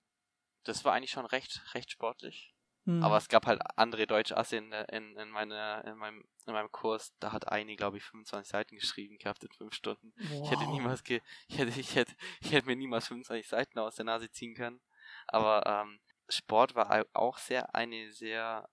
Das 0.66 0.86
war 0.86 0.94
eigentlich 0.94 1.12
schon 1.12 1.26
recht, 1.28 1.62
recht 1.76 1.92
sportlich. 1.92 2.56
Hm. 2.88 3.04
Aber 3.04 3.18
es 3.18 3.28
gab 3.28 3.46
halt 3.46 3.62
andere 3.76 4.08
Deutschasse 4.08 4.56
in, 4.56 4.72
in, 4.72 5.18
in, 5.18 5.30
meine, 5.30 5.84
in, 5.86 5.98
meinem, 5.98 6.24
in 6.46 6.54
meinem 6.54 6.72
Kurs, 6.72 7.14
da 7.20 7.34
hat 7.34 7.50
eine, 7.50 7.76
glaube 7.76 7.98
ich, 7.98 8.04
25 8.04 8.50
Seiten 8.50 8.76
geschrieben 8.78 9.18
gehabt 9.18 9.44
in 9.44 9.52
5 9.52 9.74
Stunden. 9.74 10.14
Wow. 10.18 10.46
Ich 10.46 10.52
hätte 10.52 10.72
niemals 10.72 11.04
ge 11.04 11.22
ich 11.50 11.58
hätte, 11.58 11.78
ich 11.78 11.96
hätte, 11.96 12.16
ich 12.40 12.54
hätte 12.54 12.66
mir 12.66 12.78
niemals 12.78 13.10
25 13.10 13.46
Seiten 13.46 13.78
aus 13.78 13.96
der 13.96 14.06
Nase 14.06 14.32
ziehen 14.32 14.56
können. 14.56 14.80
Aber 15.28 15.66
ähm, 15.66 16.00
Sport 16.30 16.76
war 16.76 17.06
auch 17.12 17.38
sehr 17.40 17.76
eine 17.76 18.10
sehr 18.14 18.70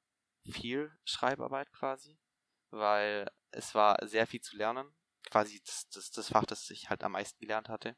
viel 0.49 0.97
Schreibarbeit 1.05 1.73
quasi, 1.73 2.17
weil 2.71 3.29
es 3.51 3.75
war 3.75 3.99
sehr 4.07 4.29
viel 4.29 4.41
zu 4.41 4.57
lernen. 4.57 4.95
Quasi 5.29 5.61
das, 5.65 5.89
das, 5.89 6.11
das 6.13 6.29
Fach, 6.29 6.45
das 6.45 6.71
ich 6.71 6.89
halt 6.89 7.03
am 7.03 7.13
meisten 7.13 7.41
gelernt 7.41 7.69
hatte. 7.69 7.97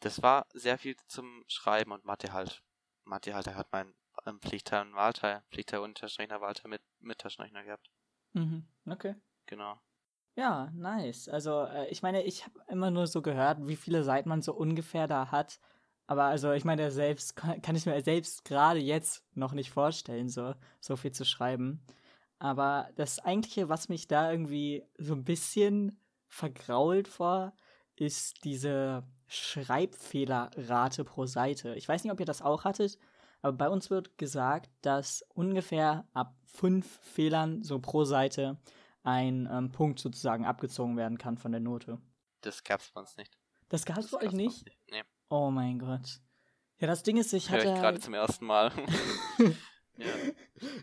Das 0.00 0.20
war 0.20 0.46
sehr 0.52 0.78
viel 0.78 0.96
zum 1.06 1.44
Schreiben 1.46 1.92
und 1.92 2.04
Mathe 2.04 2.32
halt. 2.32 2.64
Mathe 3.04 3.34
halt, 3.34 3.46
da 3.46 3.54
hat 3.54 3.68
mein 3.70 3.94
ähm, 4.26 4.40
Pflichtteil 4.40 4.86
und 4.86 4.94
Wahlteil, 4.94 5.42
Pflichtteil 5.50 5.80
und 5.80 5.98
Taschenrechner, 5.98 6.40
Wahlteil 6.40 6.70
mit, 6.70 6.82
mit 7.00 7.18
Taschenrechner 7.18 7.64
gehabt. 7.64 7.90
Mhm, 8.32 8.66
okay. 8.86 9.14
Genau. 9.46 9.78
Ja, 10.36 10.70
nice. 10.74 11.28
Also, 11.28 11.62
äh, 11.64 11.88
ich 11.88 12.02
meine, 12.02 12.24
ich 12.24 12.44
habe 12.44 12.58
immer 12.68 12.90
nur 12.90 13.06
so 13.06 13.22
gehört, 13.22 13.66
wie 13.68 13.76
viele 13.76 14.02
Seiten 14.02 14.28
man 14.28 14.42
so 14.42 14.52
ungefähr 14.52 15.06
da 15.06 15.30
hat. 15.30 15.60
Aber 16.06 16.24
also, 16.24 16.52
ich 16.52 16.64
meine, 16.64 16.90
selbst 16.90 17.36
kann, 17.36 17.62
kann 17.62 17.76
ich 17.76 17.86
mir 17.86 18.00
selbst 18.02 18.44
gerade 18.44 18.80
jetzt 18.80 19.24
noch 19.34 19.52
nicht 19.52 19.70
vorstellen, 19.70 20.28
so, 20.28 20.54
so 20.80 20.96
viel 20.96 21.12
zu 21.12 21.24
schreiben. 21.24 21.84
Aber 22.38 22.90
das 22.96 23.20
eigentliche, 23.20 23.68
was 23.68 23.88
mich 23.88 24.08
da 24.08 24.30
irgendwie 24.30 24.84
so 24.98 25.14
ein 25.14 25.24
bisschen 25.24 25.98
vergrault 26.28 27.08
vor, 27.08 27.54
ist 27.96 28.44
diese 28.44 29.04
Schreibfehlerrate 29.28 31.04
pro 31.04 31.26
Seite. 31.26 31.74
Ich 31.76 31.88
weiß 31.88 32.02
nicht, 32.02 32.12
ob 32.12 32.20
ihr 32.20 32.26
das 32.26 32.42
auch 32.42 32.64
hattet, 32.64 32.98
aber 33.44 33.56
bei 33.58 33.68
uns 33.68 33.90
wird 33.90 34.16
gesagt, 34.16 34.70
dass 34.80 35.22
ungefähr 35.34 36.08
ab 36.14 36.34
fünf 36.46 36.98
Fehlern 37.02 37.62
so 37.62 37.78
pro 37.78 38.04
Seite 38.04 38.58
ein 39.02 39.46
ähm, 39.52 39.70
Punkt 39.70 39.98
sozusagen 39.98 40.46
abgezogen 40.46 40.96
werden 40.96 41.18
kann 41.18 41.36
von 41.36 41.52
der 41.52 41.60
Note. 41.60 41.98
Das 42.40 42.64
gab's 42.64 42.90
bei 42.92 43.02
uns 43.02 43.18
nicht. 43.18 43.36
Das 43.68 43.84
gab's 43.84 44.10
bei 44.10 44.26
euch 44.26 44.32
nicht? 44.32 44.64
nicht? 44.64 44.78
Nee. 44.90 45.02
Oh 45.28 45.50
mein 45.50 45.78
Gott. 45.78 46.20
Ja, 46.78 46.86
das 46.86 47.02
Ding 47.02 47.18
ist, 47.18 47.34
ich 47.34 47.50
hatte. 47.50 47.66
Hör 47.66 47.74
ich 47.74 47.80
gerade 47.80 48.00
zum 48.00 48.14
ersten 48.14 48.46
Mal. 48.46 48.72
ja. 49.98 50.06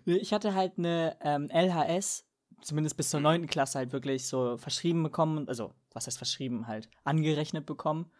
Ich 0.05 0.31
hatte 0.31 0.53
halt 0.53 0.77
eine 0.77 1.17
ähm, 1.21 1.49
LHS, 1.49 2.27
zumindest 2.61 2.95
bis 2.95 3.09
zur 3.09 3.21
mhm. 3.21 3.23
neunten 3.23 3.47
Klasse 3.47 3.79
halt 3.79 3.91
wirklich 3.91 4.27
so 4.27 4.57
verschrieben 4.57 5.01
bekommen, 5.01 5.47
also 5.47 5.73
was 5.93 6.05
heißt 6.05 6.19
verschrieben 6.19 6.67
halt, 6.67 6.89
angerechnet 7.05 7.65
bekommen 7.65 8.11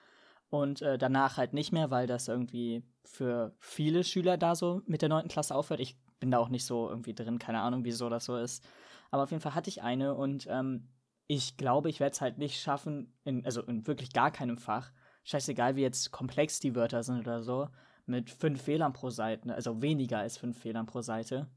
und 0.51 0.81
äh, 0.81 0.97
danach 0.97 1.37
halt 1.37 1.53
nicht 1.53 1.71
mehr, 1.71 1.89
weil 1.91 2.07
das 2.07 2.27
irgendwie 2.27 2.83
für 3.05 3.55
viele 3.59 4.03
Schüler 4.03 4.37
da 4.37 4.53
so 4.53 4.81
mit 4.85 5.01
der 5.01 5.07
9. 5.07 5.29
Klasse 5.29 5.55
aufhört. 5.55 5.79
Ich 5.79 5.97
bin 6.19 6.29
da 6.29 6.37
auch 6.39 6.49
nicht 6.49 6.65
so 6.65 6.89
irgendwie 6.89 7.15
drin, 7.15 7.39
keine 7.39 7.61
Ahnung, 7.61 7.85
wieso 7.85 8.09
das 8.09 8.25
so 8.25 8.35
ist. 8.35 8.63
Aber 9.11 9.23
auf 9.23 9.31
jeden 9.31 9.41
Fall 9.41 9.55
hatte 9.55 9.69
ich 9.69 9.81
eine 9.81 10.13
und 10.13 10.47
ähm, 10.49 10.89
ich 11.27 11.55
glaube, 11.55 11.89
ich 11.89 12.01
werde 12.01 12.11
es 12.11 12.19
halt 12.19 12.37
nicht 12.37 12.61
schaffen, 12.61 13.13
in, 13.23 13.45
also 13.45 13.61
in 13.61 13.87
wirklich 13.87 14.11
gar 14.11 14.29
keinem 14.29 14.57
Fach, 14.57 14.91
scheißegal 15.23 15.77
wie 15.77 15.83
jetzt 15.83 16.11
komplex 16.11 16.59
die 16.59 16.75
Wörter 16.75 17.01
sind 17.01 17.21
oder 17.21 17.41
so, 17.41 17.69
mit 18.05 18.29
fünf 18.29 18.61
Fehlern 18.61 18.91
pro 18.91 19.09
Seite, 19.09 19.55
also 19.55 19.81
weniger 19.81 20.19
als 20.19 20.37
fünf 20.37 20.59
Fehlern 20.59 20.85
pro 20.85 21.01
Seite. 21.01 21.49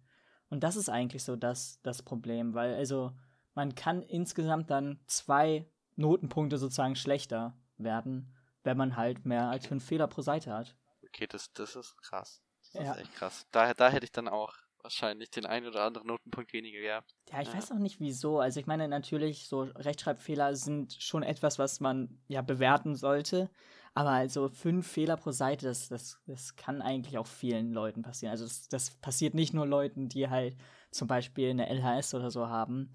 Und 0.51 0.63
das 0.63 0.77
ist 0.77 0.89
eigentlich 0.89 1.25
so 1.25 1.35
das, 1.35 1.81
das 1.83 2.03
Problem, 2.03 2.55
weil 2.55 2.75
also 2.75 3.11
man 3.55 3.75
kann 3.75 4.03
insgesamt 4.03 4.71
dann 4.71 5.01
zwei 5.07 5.67
Notenpunkte 5.97 6.59
sozusagen 6.59 6.95
schlechter 6.95 7.57
werden 7.77 8.34
wenn 8.65 8.77
man 8.77 8.97
halt 8.97 9.25
mehr 9.25 9.49
als 9.49 9.67
fünf 9.67 9.85
Fehler 9.85 10.09
pro 10.09 10.23
Seite 10.23 10.53
hat. 10.53 10.77
Okay, 11.07 11.27
das, 11.29 11.53
das 11.53 11.77
ist 11.77 11.97
krass. 12.03 12.43
Das 12.73 12.83
ja. 12.83 12.93
ist 12.93 13.01
echt 13.01 13.15
krass. 13.15 13.47
Da, 13.53 13.73
da 13.75 13.89
hätte 13.89 14.05
ich 14.05 14.13
dann 14.13 14.27
auch 14.29 14.53
wahrscheinlich 14.83 15.31
den 15.31 15.47
einen 15.47 15.67
oder 15.67 15.83
anderen 15.83 16.09
Notenpunkt 16.09 16.53
weniger 16.53 16.81
gehabt. 16.81 17.15
Ja, 17.31 17.41
ich 17.41 17.49
ja. 17.49 17.55
weiß 17.55 17.73
auch 17.73 17.79
nicht 17.79 18.01
wieso. 18.01 18.41
Also 18.41 18.61
ich 18.61 18.67
meine 18.67 18.87
natürlich, 18.87 19.49
so 19.49 19.63
Rechtschreibfehler 19.63 20.55
sind 20.57 20.93
schon 21.01 21.23
etwas, 21.23 21.59
was 21.59 21.81
man 21.81 22.21
ja 22.29 22.43
bewerten 22.43 22.95
sollte. 22.95 23.51
Aber 23.95 24.11
also 24.11 24.49
fünf 24.49 24.87
Fehler 24.87 25.17
pro 25.17 25.31
Seite, 25.31 25.67
das, 25.67 25.89
das, 25.89 26.21
das 26.27 26.57
kann 26.57 26.83
eigentlich 26.83 27.17
auch 27.17 27.27
vielen 27.27 27.73
Leuten 27.73 28.03
passieren. 28.03 28.33
Also 28.33 28.45
das, 28.45 28.69
das 28.69 28.91
passiert 28.91 29.35
nicht 29.35 29.55
nur 29.55 29.67
Leuten, 29.67 30.09
die 30.09 30.29
halt 30.29 30.57
zum 30.91 31.09
Beispiel 31.09 31.51
eine 31.51 31.69
LHS 31.69 32.15
oder 32.15 32.31
so 32.31 32.49
haben 32.49 32.93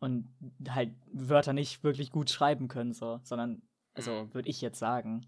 und 0.00 0.34
halt 0.68 0.94
Wörter 1.12 1.52
nicht 1.52 1.84
wirklich 1.84 2.10
gut 2.10 2.30
schreiben 2.30 2.68
können, 2.68 2.92
so, 2.92 3.20
sondern 3.22 3.62
also 3.98 4.24
mhm. 4.24 4.34
würde 4.34 4.48
ich 4.48 4.60
jetzt 4.60 4.78
sagen. 4.78 5.26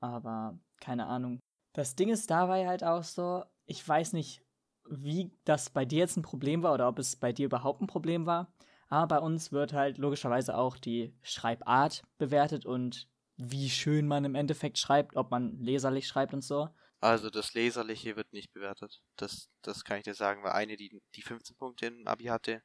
Aber 0.00 0.58
keine 0.80 1.06
Ahnung. 1.06 1.38
Das 1.74 1.94
Ding 1.94 2.08
ist 2.08 2.30
dabei 2.30 2.66
halt 2.66 2.84
auch 2.84 3.02
so, 3.02 3.44
ich 3.66 3.86
weiß 3.86 4.14
nicht, 4.14 4.42
wie 4.88 5.30
das 5.44 5.70
bei 5.70 5.84
dir 5.84 6.00
jetzt 6.00 6.16
ein 6.16 6.22
Problem 6.22 6.62
war 6.62 6.74
oder 6.74 6.88
ob 6.88 6.98
es 6.98 7.16
bei 7.16 7.32
dir 7.32 7.46
überhaupt 7.46 7.80
ein 7.80 7.86
Problem 7.86 8.26
war. 8.26 8.52
Aber 8.88 9.06
bei 9.06 9.18
uns 9.24 9.52
wird 9.52 9.72
halt 9.72 9.96
logischerweise 9.96 10.56
auch 10.56 10.76
die 10.76 11.14
Schreibart 11.22 12.02
bewertet 12.18 12.66
und 12.66 13.08
wie 13.36 13.70
schön 13.70 14.06
man 14.06 14.24
im 14.24 14.34
Endeffekt 14.34 14.78
schreibt, 14.78 15.16
ob 15.16 15.30
man 15.30 15.58
leserlich 15.58 16.06
schreibt 16.06 16.34
und 16.34 16.42
so. 16.42 16.68
Also 17.00 17.30
das 17.30 17.54
Leserliche 17.54 18.16
wird 18.16 18.32
nicht 18.32 18.52
bewertet. 18.52 19.02
Das, 19.16 19.48
das 19.62 19.82
kann 19.82 19.98
ich 19.98 20.04
dir 20.04 20.14
sagen, 20.14 20.44
weil 20.44 20.52
eine, 20.52 20.76
die, 20.76 21.00
die 21.14 21.22
15 21.22 21.56
Punkte 21.56 21.86
im 21.86 22.06
Abi 22.06 22.24
hatte, 22.24 22.62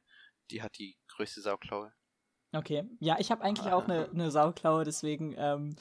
die 0.50 0.62
hat 0.62 0.78
die 0.78 0.96
größte 1.08 1.40
Sauklaue. 1.40 1.92
Okay. 2.52 2.84
Ja, 3.00 3.16
ich 3.18 3.30
habe 3.30 3.42
eigentlich 3.42 3.72
auch 3.72 3.84
eine, 3.84 4.08
eine 4.10 4.30
Sauklaue, 4.30 4.84
deswegen 4.84 5.34
ähm, 5.36 5.66
mhm. 5.66 5.74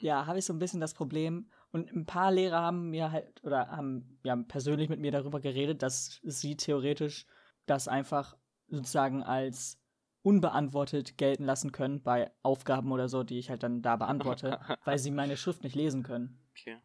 ja, 0.00 0.26
habe 0.26 0.38
ich 0.38 0.44
so 0.44 0.52
ein 0.52 0.58
bisschen 0.58 0.80
das 0.80 0.94
Problem. 0.94 1.48
Und 1.72 1.90
ein 1.92 2.06
paar 2.06 2.30
Lehrer 2.30 2.60
haben 2.60 2.90
mir 2.90 3.10
halt, 3.10 3.42
oder 3.42 3.68
haben 3.68 4.18
ja 4.22 4.36
persönlich 4.36 4.88
mit 4.88 5.00
mir 5.00 5.10
darüber 5.10 5.40
geredet, 5.40 5.82
dass 5.82 6.20
sie 6.22 6.56
theoretisch 6.56 7.26
das 7.66 7.88
einfach 7.88 8.36
sozusagen 8.68 9.22
als 9.24 9.80
unbeantwortet 10.22 11.18
gelten 11.18 11.44
lassen 11.44 11.72
können 11.72 12.02
bei 12.02 12.30
Aufgaben 12.42 12.92
oder 12.92 13.08
so, 13.08 13.24
die 13.24 13.38
ich 13.38 13.50
halt 13.50 13.62
dann 13.62 13.82
da 13.82 13.96
beantworte, 13.96 14.58
weil 14.84 14.98
sie 14.98 15.10
meine 15.10 15.36
Schrift 15.36 15.64
nicht 15.64 15.74
lesen 15.74 16.02
können. 16.02 16.38
Okay. 16.50 16.78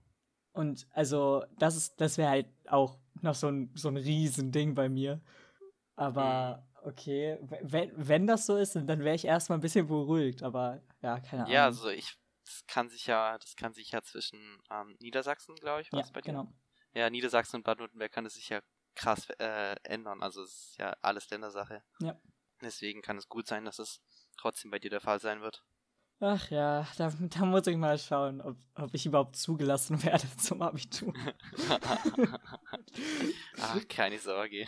Und 0.51 0.87
also, 0.91 1.43
das 1.57 1.77
ist, 1.77 2.01
das 2.01 2.17
wäre 2.17 2.29
halt 2.29 2.47
auch 2.67 2.97
noch 3.21 3.35
so 3.35 3.47
ein, 3.47 3.71
so 3.75 3.89
ein 3.89 3.97
Riesending 3.97 4.73
bei 4.73 4.89
mir. 4.89 5.21
Aber 5.95 6.57
mhm. 6.57 6.68
Okay, 6.83 7.37
wenn, 7.61 7.91
wenn 7.95 8.27
das 8.27 8.45
so 8.45 8.57
ist, 8.57 8.75
dann 8.75 8.87
wäre 8.87 9.15
ich 9.15 9.25
erstmal 9.25 9.57
ein 9.57 9.61
bisschen 9.61 9.87
beruhigt, 9.87 10.43
aber 10.43 10.81
ja, 11.01 11.19
keine 11.19 11.43
Ahnung. 11.43 11.53
Ja, 11.53 11.65
also 11.65 11.89
ich, 11.89 12.17
das 12.45 12.65
kann 12.67 12.89
sich 12.89 13.07
ja, 13.07 13.37
das 13.37 13.55
kann 13.55 13.73
sich 13.73 13.91
ja 13.91 14.01
zwischen 14.01 14.61
ähm, 14.71 14.95
Niedersachsen, 14.99 15.55
glaube 15.55 15.81
ich, 15.81 15.91
war 15.91 15.99
ja, 15.99 16.05
bei 16.13 16.21
dir? 16.21 16.31
genau. 16.31 16.53
Ja, 16.93 17.09
Niedersachsen 17.09 17.57
und 17.57 17.63
Baden-Württemberg 17.63 18.11
kann 18.11 18.25
es 18.25 18.33
sich 18.33 18.49
ja 18.49 18.61
krass 18.95 19.29
äh, 19.39 19.75
ändern, 19.83 20.21
also 20.21 20.43
es 20.43 20.51
ist 20.51 20.77
ja 20.77 20.95
alles 21.01 21.29
Ländersache. 21.29 21.83
Ja. 21.99 22.19
Deswegen 22.61 23.01
kann 23.01 23.17
es 23.17 23.29
gut 23.29 23.47
sein, 23.47 23.65
dass 23.65 23.79
es 23.79 24.01
trotzdem 24.37 24.71
bei 24.71 24.79
dir 24.79 24.89
der 24.89 25.01
Fall 25.01 25.19
sein 25.19 25.41
wird. 25.41 25.63
Ach 26.21 26.49
ja, 26.49 26.85
da, 26.97 27.13
da 27.17 27.45
muss 27.45 27.65
ich 27.67 27.77
mal 27.77 27.97
schauen, 27.97 28.41
ob, 28.41 28.57
ob 28.75 28.93
ich 28.93 29.05
überhaupt 29.05 29.37
zugelassen 29.37 30.03
werde 30.03 30.27
zum 30.37 30.61
Abitur. 30.61 31.13
Ach, 33.61 33.87
keine 33.87 34.19
Sorge. 34.19 34.67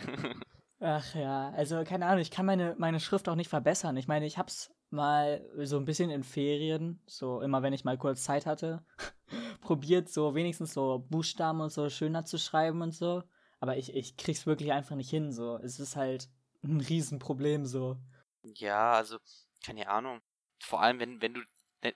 Ach 0.84 1.14
ja, 1.14 1.50
also 1.50 1.84
keine 1.84 2.06
Ahnung, 2.06 2.18
ich 2.18 2.32
kann 2.32 2.44
meine, 2.44 2.74
meine 2.76 2.98
Schrift 2.98 3.28
auch 3.28 3.36
nicht 3.36 3.48
verbessern. 3.48 3.96
Ich 3.96 4.08
meine, 4.08 4.26
ich 4.26 4.36
hab's 4.36 4.74
mal 4.90 5.48
so 5.58 5.76
ein 5.76 5.84
bisschen 5.84 6.10
in 6.10 6.24
Ferien, 6.24 7.00
so 7.06 7.40
immer 7.40 7.62
wenn 7.62 7.72
ich 7.72 7.84
mal 7.84 7.96
kurz 7.96 8.24
Zeit 8.24 8.46
hatte, 8.46 8.84
probiert, 9.60 10.08
so 10.08 10.34
wenigstens 10.34 10.74
so 10.74 10.98
Buchstaben 11.08 11.60
und 11.60 11.70
so 11.70 11.88
schöner 11.88 12.24
zu 12.24 12.36
schreiben 12.36 12.82
und 12.82 12.92
so. 12.92 13.22
Aber 13.60 13.76
ich, 13.76 13.94
ich 13.94 14.16
krieg's 14.16 14.44
wirklich 14.44 14.72
einfach 14.72 14.96
nicht 14.96 15.08
hin, 15.08 15.30
so. 15.30 15.56
Es 15.58 15.78
ist 15.78 15.94
halt 15.94 16.28
ein 16.64 16.80
Riesenproblem, 16.80 17.64
so. 17.64 17.96
Ja, 18.42 18.94
also, 18.94 19.18
keine 19.64 19.88
Ahnung. 19.88 20.20
Vor 20.58 20.82
allem, 20.82 20.98
wenn, 20.98 21.22
wenn 21.22 21.34
du 21.34 21.42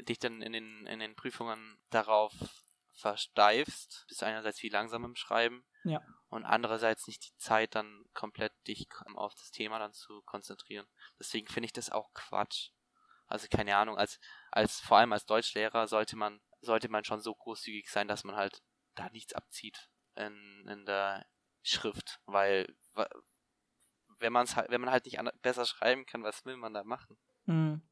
dich 0.04 0.20
dann 0.20 0.42
in 0.42 0.52
den, 0.52 0.86
in 0.86 1.00
den 1.00 1.16
Prüfungen 1.16 1.76
darauf 1.90 2.32
versteifst, 2.94 4.04
bist 4.06 4.22
du 4.22 4.26
einerseits 4.26 4.60
viel 4.60 4.72
langsamer 4.72 5.06
im 5.06 5.16
Schreiben. 5.16 5.64
Ja 5.82 6.00
und 6.28 6.44
andererseits 6.44 7.06
nicht 7.06 7.24
die 7.24 7.36
Zeit, 7.36 7.74
dann 7.74 8.04
komplett 8.12 8.52
dich 8.66 8.88
auf 9.14 9.34
das 9.34 9.50
Thema 9.50 9.78
dann 9.78 9.92
zu 9.92 10.22
konzentrieren. 10.22 10.86
Deswegen 11.18 11.46
finde 11.46 11.66
ich 11.66 11.72
das 11.72 11.90
auch 11.90 12.12
Quatsch. 12.14 12.70
Also 13.26 13.48
keine 13.48 13.76
Ahnung, 13.76 13.98
als, 13.98 14.20
als 14.50 14.80
vor 14.80 14.98
allem 14.98 15.12
als 15.12 15.26
Deutschlehrer 15.26 15.88
sollte 15.88 16.16
man, 16.16 16.40
sollte 16.60 16.88
man 16.88 17.04
schon 17.04 17.20
so 17.20 17.34
großzügig 17.34 17.88
sein, 17.90 18.08
dass 18.08 18.24
man 18.24 18.36
halt 18.36 18.62
da 18.94 19.08
nichts 19.10 19.34
abzieht 19.34 19.88
in, 20.14 20.66
in 20.68 20.86
der 20.86 21.26
Schrift, 21.62 22.20
weil 22.26 22.74
wenn 24.18 24.32
man 24.32 24.46
halt, 24.46 24.70
wenn 24.70 24.80
man 24.80 24.90
halt 24.90 25.04
nicht 25.04 25.18
besser 25.42 25.66
schreiben 25.66 26.06
kann, 26.06 26.22
was 26.22 26.44
will 26.44 26.56
man 26.56 26.74
da 26.74 26.84
machen? 26.84 27.18
Hm. 27.46 27.82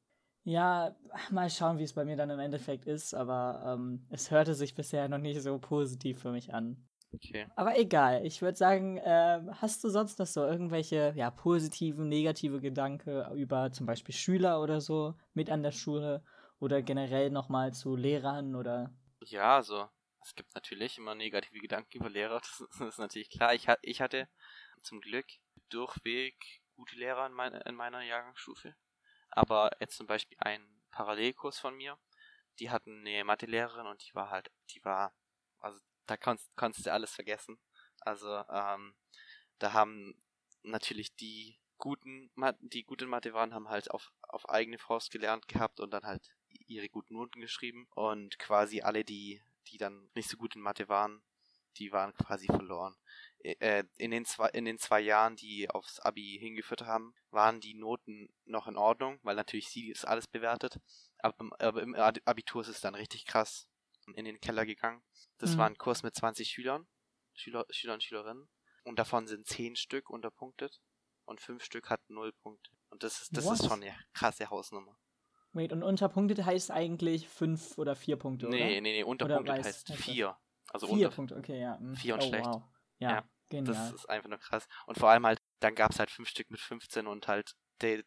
Ja, 0.44 0.94
mal 1.30 1.48
schauen, 1.48 1.78
wie 1.78 1.84
es 1.84 1.94
bei 1.94 2.04
mir 2.04 2.16
dann 2.16 2.30
im 2.30 2.38
Endeffekt 2.38 2.84
ist, 2.86 3.14
aber 3.14 3.62
ähm, 3.66 4.06
es 4.10 4.30
hörte 4.30 4.54
sich 4.54 4.74
bisher 4.74 5.08
noch 5.08 5.18
nicht 5.18 5.40
so 5.40 5.58
positiv 5.58 6.20
für 6.20 6.32
mich 6.32 6.52
an. 6.52 6.86
Okay. 7.14 7.46
Aber 7.54 7.78
egal, 7.78 8.26
ich 8.26 8.42
würde 8.42 8.56
sagen, 8.56 8.96
äh, 8.98 9.40
hast 9.60 9.84
du 9.84 9.88
sonst 9.88 10.18
noch 10.18 10.26
so 10.26 10.44
irgendwelche 10.44 11.12
ja, 11.16 11.30
positiven, 11.30 12.08
negative 12.08 12.60
Gedanken 12.60 13.32
über 13.36 13.70
zum 13.72 13.86
Beispiel 13.86 14.14
Schüler 14.14 14.60
oder 14.60 14.80
so 14.80 15.14
mit 15.32 15.50
an 15.50 15.62
der 15.62 15.72
Schule 15.72 16.24
oder 16.58 16.82
generell 16.82 17.30
nochmal 17.30 17.72
zu 17.72 17.94
Lehrern 17.94 18.56
oder? 18.56 18.92
Ja, 19.20 19.56
also 19.56 19.88
es 20.22 20.34
gibt 20.34 20.54
natürlich 20.54 20.98
immer 20.98 21.14
negative 21.14 21.60
Gedanken 21.60 21.98
über 21.98 22.10
Lehrer, 22.10 22.40
das, 22.58 22.64
das 22.78 22.80
ist 22.80 22.98
natürlich 22.98 23.30
klar. 23.30 23.54
Ich, 23.54 23.68
ich 23.82 24.00
hatte 24.00 24.28
zum 24.82 25.00
Glück 25.00 25.26
durchweg 25.68 26.34
gute 26.74 26.96
Lehrer 26.96 27.26
in, 27.26 27.32
meine, 27.32 27.60
in 27.60 27.74
meiner 27.76 28.02
Jahrgangsstufe. 28.02 28.74
Aber 29.30 29.70
jetzt 29.80 29.96
zum 29.96 30.06
Beispiel 30.06 30.36
ein 30.40 30.66
Parallelkurs 30.90 31.58
von 31.58 31.76
mir, 31.76 31.98
die 32.58 32.70
hatten 32.70 33.00
eine 33.00 33.24
Mathelehrerin 33.24 33.86
und 33.86 34.04
die 34.06 34.14
war 34.14 34.30
halt, 34.30 34.50
die 34.70 34.84
war, 34.84 35.14
also 35.58 35.78
da 36.06 36.16
konntest, 36.16 36.54
konntest 36.56 36.86
du 36.86 36.92
alles 36.92 37.12
vergessen. 37.12 37.58
Also 38.00 38.42
ähm, 38.50 38.94
da 39.58 39.72
haben 39.72 40.14
natürlich 40.62 41.14
die 41.16 41.58
guten, 41.78 42.30
die 42.60 42.84
guten 42.84 43.08
Mathe 43.08 43.32
waren, 43.32 43.54
haben 43.54 43.68
halt 43.68 43.90
auf, 43.90 44.12
auf 44.22 44.48
eigene 44.48 44.78
Faust 44.78 45.10
gelernt 45.10 45.48
gehabt 45.48 45.80
und 45.80 45.90
dann 45.90 46.04
halt 46.04 46.34
ihre 46.66 46.88
guten 46.88 47.14
Noten 47.14 47.40
geschrieben 47.40 47.86
und 47.94 48.38
quasi 48.38 48.82
alle, 48.82 49.04
die, 49.04 49.42
die 49.68 49.78
dann 49.78 50.10
nicht 50.14 50.28
so 50.28 50.36
gut 50.36 50.56
in 50.56 50.62
Mathe 50.62 50.88
waren, 50.88 51.22
die 51.76 51.92
waren 51.92 52.14
quasi 52.14 52.46
verloren. 52.46 52.96
Äh, 53.40 53.84
in, 53.96 54.10
den 54.10 54.24
zwei, 54.24 54.48
in 54.50 54.64
den 54.64 54.78
zwei 54.78 55.00
Jahren, 55.00 55.36
die 55.36 55.68
aufs 55.68 55.98
Abi 56.00 56.38
hingeführt 56.40 56.82
haben, 56.82 57.14
waren 57.30 57.60
die 57.60 57.74
Noten 57.74 58.32
noch 58.44 58.68
in 58.68 58.76
Ordnung, 58.76 59.18
weil 59.22 59.34
natürlich 59.34 59.68
sie 59.68 59.90
ist 59.90 60.06
alles 60.06 60.26
bewertet. 60.26 60.78
Aber, 61.18 61.50
aber 61.60 61.82
im 61.82 61.94
Abitur 61.94 62.62
ist 62.62 62.68
es 62.68 62.80
dann 62.80 62.94
richtig 62.94 63.26
krass 63.26 63.66
in 64.14 64.24
den 64.24 64.40
Keller 64.40 64.66
gegangen. 64.66 65.02
Das 65.38 65.54
mhm. 65.54 65.58
war 65.58 65.66
ein 65.66 65.78
Kurs 65.78 66.02
mit 66.02 66.14
20 66.14 66.48
Schülern, 66.48 66.86
Schüler, 67.32 67.64
Schüler 67.70 67.94
und 67.94 68.02
Schülerinnen. 68.02 68.48
Und 68.84 68.98
davon 68.98 69.26
sind 69.26 69.46
10 69.46 69.76
Stück 69.76 70.10
unterpunktet 70.10 70.80
und 71.24 71.40
5 71.40 71.64
Stück 71.64 71.88
hatten 71.88 72.14
0 72.14 72.32
Punkte. 72.32 72.70
Und 72.90 73.02
das 73.02 73.22
ist, 73.22 73.36
das 73.36 73.50
ist 73.50 73.66
schon 73.66 73.82
eine 73.82 73.94
krasse 74.12 74.50
Hausnummer. 74.50 74.96
Wait, 75.52 75.72
und 75.72 75.82
unterpunktet 75.82 76.44
heißt 76.44 76.70
eigentlich 76.70 77.28
5 77.28 77.78
oder 77.78 77.96
4 77.96 78.16
Punkte, 78.16 78.48
nee, 78.48 78.56
oder? 78.56 78.64
Nee, 78.66 78.80
nee, 78.80 78.92
nee, 78.92 79.04
unterpunktet 79.04 79.64
heißt 79.64 79.92
4. 79.94 80.36
Also 80.68 80.86
vier 80.88 80.94
unter, 80.94 81.10
Punkte, 81.10 81.36
okay, 81.36 81.60
ja. 81.60 81.78
4 81.94 82.14
hm. 82.14 82.20
und 82.20 82.24
oh, 82.24 82.28
schlecht. 82.28 82.46
Wow. 82.46 82.62
Ja, 82.98 83.10
ja, 83.10 83.24
genial. 83.48 83.74
Das 83.74 83.92
ist 83.92 84.08
einfach 84.08 84.28
nur 84.28 84.38
krass. 84.38 84.66
Und 84.86 84.98
vor 84.98 85.10
allem 85.10 85.24
halt, 85.24 85.40
dann 85.60 85.74
gab 85.74 85.92
es 85.92 85.98
halt 85.98 86.10
5 86.10 86.28
Stück 86.28 86.50
mit 86.50 86.60
15 86.60 87.06
und 87.06 87.28
halt 87.28 87.54
der, 87.80 88.02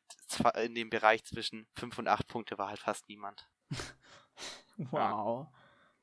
in 0.62 0.76
dem 0.76 0.90
Bereich 0.90 1.24
zwischen 1.24 1.68
5 1.78 2.00
und 2.00 2.08
8 2.08 2.28
Punkte 2.28 2.58
war 2.58 2.70
halt 2.70 2.80
fast 2.80 3.08
niemand. 3.08 3.48
wow. 4.78 5.48
Ja. 5.48 5.52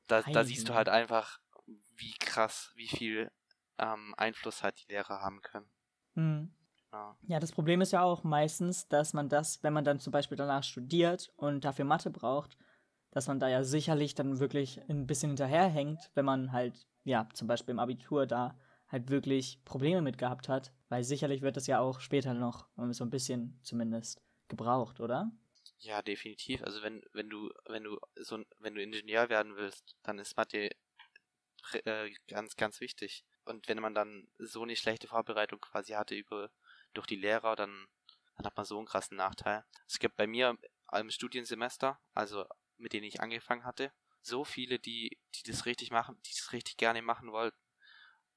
Da, 0.07 0.21
da 0.21 0.43
siehst 0.43 0.69
du 0.69 0.73
halt 0.73 0.89
einfach, 0.89 1.39
wie 1.95 2.13
krass, 2.19 2.71
wie 2.75 2.87
viel 2.87 3.31
ähm, 3.77 4.13
Einfluss 4.17 4.63
halt 4.63 4.79
die 4.81 4.91
Lehrer 4.91 5.21
haben 5.21 5.41
können. 5.41 5.69
Mhm. 6.15 6.51
Ja. 6.93 7.17
ja, 7.27 7.39
das 7.39 7.51
Problem 7.51 7.81
ist 7.81 7.91
ja 7.91 8.03
auch 8.03 8.23
meistens, 8.23 8.87
dass 8.87 9.13
man 9.13 9.29
das, 9.29 9.61
wenn 9.63 9.73
man 9.73 9.83
dann 9.83 9.99
zum 9.99 10.11
Beispiel 10.11 10.37
danach 10.37 10.63
studiert 10.63 11.31
und 11.35 11.65
dafür 11.65 11.85
Mathe 11.85 12.09
braucht, 12.09 12.57
dass 13.11 13.27
man 13.27 13.39
da 13.39 13.47
ja 13.49 13.63
sicherlich 13.63 14.15
dann 14.15 14.39
wirklich 14.39 14.81
ein 14.89 15.07
bisschen 15.07 15.29
hinterherhängt, 15.29 16.11
wenn 16.15 16.25
man 16.25 16.51
halt, 16.51 16.87
ja, 17.03 17.27
zum 17.33 17.47
Beispiel 17.47 17.73
im 17.73 17.79
Abitur 17.79 18.27
da 18.27 18.57
halt 18.87 19.09
wirklich 19.09 19.63
Probleme 19.65 20.01
mit 20.01 20.17
gehabt 20.17 20.47
hat, 20.47 20.73
weil 20.89 21.03
sicherlich 21.03 21.41
wird 21.41 21.57
das 21.57 21.67
ja 21.67 21.79
auch 21.79 21.99
später 21.99 22.33
noch 22.33 22.67
so 22.91 23.03
ein 23.03 23.09
bisschen 23.09 23.59
zumindest 23.63 24.21
gebraucht, 24.47 24.99
oder? 24.99 25.31
Ja, 25.79 26.01
definitiv. 26.01 26.61
Also 26.63 26.81
wenn, 26.81 27.01
wenn 27.13 27.29
du, 27.29 27.49
wenn 27.67 27.83
du 27.83 27.99
so 28.15 28.43
wenn 28.59 28.75
du 28.75 28.81
Ingenieur 28.81 29.29
werden 29.29 29.55
willst, 29.55 29.95
dann 30.03 30.19
ist 30.19 30.35
Mathe 30.37 30.71
äh, 31.85 32.11
ganz, 32.27 32.55
ganz 32.55 32.79
wichtig. 32.79 33.25
Und 33.45 33.67
wenn 33.67 33.79
man 33.79 33.93
dann 33.93 34.27
so 34.39 34.63
eine 34.63 34.75
schlechte 34.75 35.07
Vorbereitung 35.07 35.61
quasi 35.61 35.93
hatte 35.93 36.15
über 36.15 36.49
durch 36.93 37.07
die 37.07 37.15
Lehrer, 37.15 37.55
dann, 37.55 37.87
dann 38.37 38.45
hat 38.47 38.57
man 38.57 38.65
so 38.65 38.77
einen 38.77 38.87
krassen 38.87 39.17
Nachteil. 39.17 39.63
Es 39.87 39.99
gibt 39.99 40.15
bei 40.15 40.27
mir 40.27 40.57
im 40.93 41.11
Studiensemester, 41.11 41.99
also 42.13 42.45
mit 42.77 42.93
denen 42.93 43.05
ich 43.05 43.21
angefangen 43.21 43.65
hatte, 43.65 43.91
so 44.21 44.43
viele, 44.43 44.79
die, 44.79 45.19
die 45.35 45.43
das 45.43 45.65
richtig 45.65 45.91
machen, 45.91 46.19
die 46.25 46.33
das 46.35 46.51
richtig 46.53 46.77
gerne 46.77 47.01
machen 47.01 47.31
wollten 47.31 47.57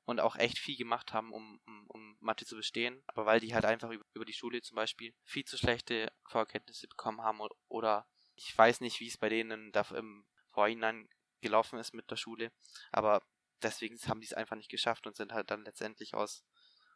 und 0.09 0.21
auch 0.21 0.37
echt 0.37 0.59
viel 0.59 0.79
gemacht 0.79 1.13
haben, 1.13 1.35
um, 1.35 1.61
um, 1.67 1.87
um 1.89 2.17
Mathe 2.21 2.47
zu 2.47 2.57
bestehen. 2.57 3.03
Aber 3.09 3.27
weil 3.27 3.41
die 3.41 3.53
halt 3.53 3.67
einfach 3.67 3.91
über, 3.91 4.07
über 4.15 4.25
die 4.25 4.33
Schule 4.33 4.63
zum 4.63 4.75
Beispiel 4.75 5.15
viel 5.23 5.45
zu 5.45 5.59
schlechte 5.59 6.11
Vorkenntnisse 6.25 6.89
bekommen 6.89 7.21
haben 7.21 7.41
oder 7.69 8.09
ich 8.35 8.57
weiß 8.57 8.81
nicht, 8.81 9.01
wie 9.01 9.09
es 9.09 9.19
bei 9.19 9.29
denen 9.29 9.71
da 9.71 9.83
im 9.95 10.25
Vorhinein 10.49 11.11
gelaufen 11.43 11.79
ist 11.79 11.93
mit 11.93 12.11
der 12.11 12.17
Schule, 12.17 12.51
aber 12.91 13.23
deswegen 13.61 13.99
haben 14.07 14.21
die 14.21 14.27
es 14.27 14.33
einfach 14.33 14.57
nicht 14.57 14.71
geschafft 14.71 15.07
und 15.07 15.15
sind 15.15 15.33
halt 15.33 15.51
dann 15.51 15.67
letztendlich 15.67 16.15
aus, 16.15 16.43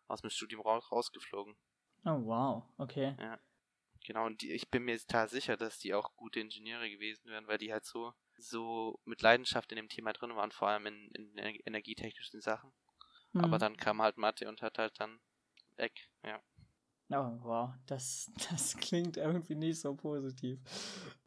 aus 0.09 0.23
dem 0.23 0.31
Studium 0.31 0.63
rausgeflogen. 0.63 1.55
Oh 2.07 2.19
wow, 2.25 2.65
okay. 2.79 3.15
Ja. 3.21 3.39
Genau, 4.07 4.25
und 4.25 4.41
die, 4.41 4.53
ich 4.53 4.71
bin 4.71 4.85
mir 4.85 4.99
total 4.99 5.29
sicher, 5.29 5.59
dass 5.59 5.79
die 5.79 5.93
auch 5.93 6.17
gute 6.17 6.41
Ingenieure 6.41 6.89
gewesen 6.89 7.27
wären, 7.27 7.47
weil 7.47 7.59
die 7.59 7.75
halt 7.75 7.85
so, 7.85 8.15
so 8.39 8.99
mit 9.05 9.21
Leidenschaft 9.21 9.71
in 9.71 9.77
dem 9.77 9.91
Thema 9.91 10.15
drin 10.15 10.35
waren, 10.35 10.51
vor 10.51 10.69
allem 10.69 10.87
in, 10.87 11.11
in 11.11 11.37
energietechnischen 11.67 12.41
Sachen. 12.41 12.73
Mhm. 13.33 13.45
Aber 13.45 13.59
dann 13.59 13.77
kam 13.77 14.03
halt 14.03 14.19
Mathe 14.19 14.49
und 14.49 14.63
hat 14.63 14.79
halt 14.79 14.99
dann 15.01 15.21
weg, 15.77 16.09
ja. 16.25 16.41
Oh, 17.11 17.39
wow, 17.43 17.71
das, 17.87 18.31
das 18.51 18.77
klingt 18.77 19.17
irgendwie 19.17 19.55
nicht 19.55 19.81
so 19.81 19.95
positiv. 19.95 20.61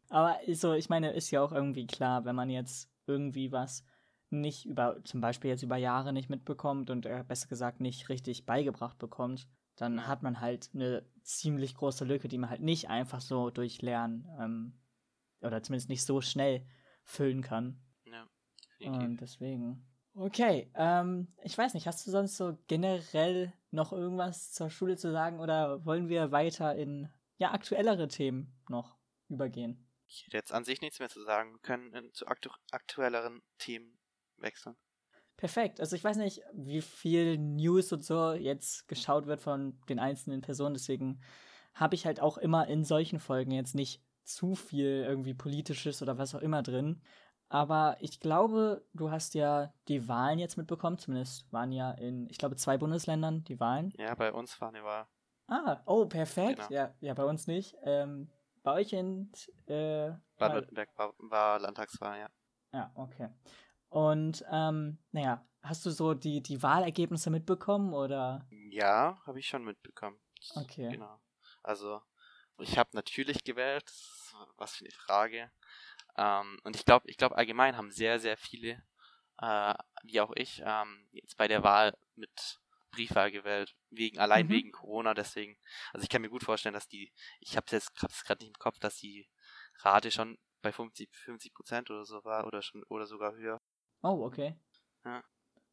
Aber 0.08 0.38
so, 0.52 0.72
ich 0.72 0.88
meine, 0.88 1.12
ist 1.12 1.30
ja 1.30 1.42
auch 1.42 1.52
irgendwie 1.52 1.86
klar, 1.86 2.24
wenn 2.24 2.36
man 2.36 2.50
jetzt 2.50 2.90
irgendwie 3.06 3.52
was 3.52 3.84
nicht 4.30 4.66
über, 4.66 5.02
zum 5.04 5.20
Beispiel 5.20 5.50
jetzt 5.50 5.62
über 5.62 5.76
Jahre 5.76 6.12
nicht 6.12 6.28
mitbekommt 6.28 6.90
und 6.90 7.06
äh, 7.06 7.24
besser 7.26 7.48
gesagt 7.48 7.80
nicht 7.80 8.08
richtig 8.08 8.46
beigebracht 8.46 8.98
bekommt, 8.98 9.48
dann 9.76 10.06
hat 10.06 10.22
man 10.22 10.40
halt 10.40 10.70
eine 10.74 11.04
ziemlich 11.22 11.74
große 11.74 12.04
Lücke, 12.04 12.28
die 12.28 12.38
man 12.38 12.50
halt 12.50 12.62
nicht 12.62 12.88
einfach 12.88 13.20
so 13.20 13.50
durch 13.50 13.82
Lernen 13.82 14.28
ähm, 14.40 14.80
oder 15.42 15.62
zumindest 15.62 15.88
nicht 15.88 16.04
so 16.04 16.20
schnell 16.20 16.66
füllen 17.04 17.42
kann. 17.42 17.80
Ja, 18.04 18.26
definitiv. 18.80 19.08
Und 19.08 19.20
deswegen. 19.20 19.95
Okay, 20.18 20.70
ähm, 20.74 21.28
ich 21.42 21.58
weiß 21.58 21.74
nicht, 21.74 21.86
hast 21.86 22.06
du 22.06 22.10
sonst 22.10 22.38
so 22.38 22.56
generell 22.68 23.52
noch 23.70 23.92
irgendwas 23.92 24.50
zur 24.50 24.70
Schule 24.70 24.96
zu 24.96 25.12
sagen 25.12 25.40
oder 25.40 25.84
wollen 25.84 26.08
wir 26.08 26.32
weiter 26.32 26.74
in 26.74 27.10
ja 27.36 27.52
aktuellere 27.52 28.08
Themen 28.08 28.58
noch 28.70 28.96
übergehen? 29.28 29.86
Ich 30.06 30.24
hätte 30.24 30.38
jetzt 30.38 30.52
an 30.52 30.64
sich 30.64 30.80
nichts 30.80 31.00
mehr 31.00 31.10
zu 31.10 31.22
sagen. 31.22 31.52
Wir 31.52 31.60
können 31.60 32.14
zu 32.14 32.26
aktu 32.28 32.48
aktuelleren 32.70 33.42
Themen 33.58 33.98
wechseln. 34.38 34.74
Perfekt. 35.36 35.80
Also 35.80 35.94
ich 35.96 36.04
weiß 36.04 36.16
nicht, 36.16 36.40
wie 36.54 36.80
viel 36.80 37.36
News 37.36 37.92
und 37.92 38.02
so 38.02 38.32
jetzt 38.32 38.88
geschaut 38.88 39.26
wird 39.26 39.40
von 39.40 39.78
den 39.90 39.98
einzelnen 39.98 40.40
Personen, 40.40 40.72
deswegen 40.72 41.20
habe 41.74 41.94
ich 41.94 42.06
halt 42.06 42.20
auch 42.20 42.38
immer 42.38 42.68
in 42.68 42.84
solchen 42.84 43.20
Folgen 43.20 43.50
jetzt 43.50 43.74
nicht 43.74 44.02
zu 44.24 44.54
viel 44.54 45.04
irgendwie 45.06 45.34
politisches 45.34 46.00
oder 46.00 46.16
was 46.16 46.34
auch 46.34 46.40
immer 46.40 46.62
drin. 46.62 47.02
Aber 47.48 47.96
ich 48.00 48.18
glaube, 48.20 48.84
du 48.92 49.10
hast 49.10 49.34
ja 49.34 49.72
die 49.88 50.08
Wahlen 50.08 50.38
jetzt 50.38 50.56
mitbekommen. 50.56 50.98
Zumindest 50.98 51.50
waren 51.52 51.70
ja 51.72 51.92
in, 51.92 52.28
ich 52.28 52.38
glaube, 52.38 52.56
zwei 52.56 52.76
Bundesländern 52.76 53.44
die 53.44 53.60
Wahlen. 53.60 53.92
Ja, 53.98 54.14
bei 54.14 54.32
uns 54.32 54.60
war 54.60 54.68
eine 54.68 54.82
Wahl. 54.82 55.06
Ah, 55.46 55.80
oh, 55.86 56.06
perfekt. 56.06 56.68
Genau. 56.68 56.72
Ja, 56.72 56.94
ja, 57.00 57.14
bei 57.14 57.24
uns 57.24 57.46
nicht. 57.46 57.76
Ähm, 57.82 58.28
bei 58.64 58.72
euch 58.72 58.92
in 58.92 59.30
äh, 59.66 60.10
Baden-Württemberg 60.38 60.90
war, 60.96 61.14
war, 61.18 61.60
Landtagswahl, 61.60 62.18
ja. 62.18 62.28
Ja, 62.72 62.90
okay. 62.96 63.28
Und 63.88 64.44
ähm, 64.50 64.98
naja, 65.12 65.46
hast 65.62 65.86
du 65.86 65.90
so 65.90 66.14
die, 66.14 66.42
die 66.42 66.62
Wahlergebnisse 66.62 67.30
mitbekommen 67.30 67.94
oder? 67.94 68.44
Ja, 68.50 69.20
habe 69.24 69.38
ich 69.38 69.46
schon 69.46 69.64
mitbekommen. 69.64 70.18
Okay. 70.56 70.90
Genau. 70.90 71.20
Also, 71.62 72.02
ich 72.58 72.76
habe 72.76 72.90
natürlich 72.92 73.44
gewählt. 73.44 73.84
Was 74.56 74.74
für 74.74 74.84
eine 74.84 74.92
Frage. 74.92 75.50
Ähm, 76.16 76.58
und 76.64 76.76
ich 76.76 76.84
glaube, 76.84 77.08
ich 77.08 77.16
glaube 77.16 77.36
allgemein 77.36 77.76
haben 77.76 77.90
sehr, 77.90 78.18
sehr 78.18 78.36
viele, 78.36 78.82
äh, 79.38 79.74
wie 80.02 80.20
auch 80.20 80.32
ich, 80.34 80.62
ähm, 80.64 81.08
jetzt 81.12 81.36
bei 81.36 81.48
der 81.48 81.62
Wahl 81.62 81.96
mit 82.14 82.60
Briefwahl 82.90 83.30
gewählt, 83.30 83.76
wegen 83.90 84.18
allein 84.18 84.46
mhm. 84.46 84.50
wegen 84.50 84.72
Corona. 84.72 85.14
Deswegen, 85.14 85.56
also 85.92 86.02
ich 86.02 86.08
kann 86.08 86.22
mir 86.22 86.30
gut 86.30 86.44
vorstellen, 86.44 86.74
dass 86.74 86.88
die, 86.88 87.12
ich 87.40 87.56
habe 87.56 87.66
jetzt 87.70 87.94
gerade 87.94 88.42
nicht 88.42 88.54
im 88.54 88.58
Kopf, 88.58 88.78
dass 88.78 88.96
die 88.96 89.28
Rate 89.80 90.10
schon 90.10 90.38
bei 90.62 90.72
50 90.72 91.14
50 91.14 91.54
Prozent 91.54 91.90
oder 91.90 92.04
so 92.04 92.24
war 92.24 92.46
oder 92.46 92.62
schon 92.62 92.82
oder 92.88 93.06
sogar 93.06 93.34
höher. 93.34 93.60
Oh, 94.02 94.24
okay. 94.24 94.58
Ja. 95.04 95.22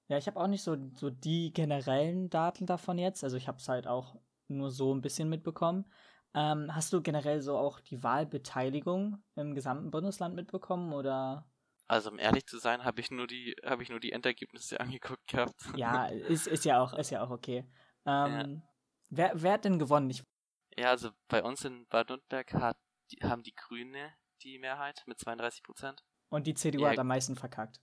Ja, 0.10 0.18
ich 0.18 0.28
habe 0.28 0.40
auch 0.40 0.48
nicht 0.48 0.64
so, 0.64 0.76
so 0.96 1.10
die 1.10 1.54
generellen 1.54 2.30
Daten 2.30 2.66
davon 2.66 2.98
jetzt. 2.98 3.24
Also 3.24 3.38
ich 3.38 3.48
habe 3.48 3.58
es 3.58 3.70
halt 3.70 3.88
auch 3.88 4.20
nur 4.48 4.70
so 4.70 4.94
ein 4.94 5.02
bisschen 5.02 5.30
mitbekommen. 5.30 5.92
Ähm, 6.36 6.74
hast 6.74 6.92
du 6.94 7.02
generell 7.02 7.42
so 7.42 7.58
auch 7.58 7.80
die 7.80 8.02
Wahlbeteiligung 8.02 9.24
im 9.36 9.54
gesamten 9.54 9.92
Bundesland 9.92 10.36
mitbekommen 10.36 10.94
oder? 10.94 11.48
Also 11.88 12.10
um 12.10 12.18
ehrlich 12.18 12.48
zu 12.48 12.58
sein, 12.58 12.84
habe 12.84 13.02
ich 13.02 13.12
nur 13.12 13.28
die 13.28 13.56
habe 13.64 13.84
ich 13.84 13.90
nur 13.90 14.00
die 14.00 14.12
Endergebnisse 14.12 14.80
angeguckt 14.80 15.28
gehabt. 15.28 15.56
Ja, 15.76 16.08
ist, 16.08 16.48
ist 16.48 16.66
ja 16.66 16.82
auch 16.82 16.94
ist 16.94 17.12
ja 17.12 17.24
auch 17.24 17.30
okay. 17.30 17.66
Ähm, 18.06 18.32
ja. 18.32 18.62
Wer, 19.10 19.32
wer 19.36 19.54
hat 19.54 19.66
denn 19.66 19.78
gewonnen? 19.78 20.10
Ich 20.10 20.24
ja, 20.78 20.90
also 20.90 21.12
bei 21.28 21.44
uns 21.44 21.64
in 21.66 21.86
Baden-Württemberg 21.88 22.54
hat 22.54 22.78
die, 23.12 23.18
haben 23.18 23.44
die 23.44 23.54
Grüne 23.54 24.14
die 24.42 24.58
Mehrheit 24.58 25.04
mit 25.06 25.20
32 25.20 25.62
Prozent. 25.64 26.04
Und 26.30 26.48
die 26.48 26.56
CDU 26.56 26.82
ja. 26.82 26.92
hat 26.92 27.00
am 27.00 27.08
meisten 27.08 27.36
verkackt. 27.36 27.80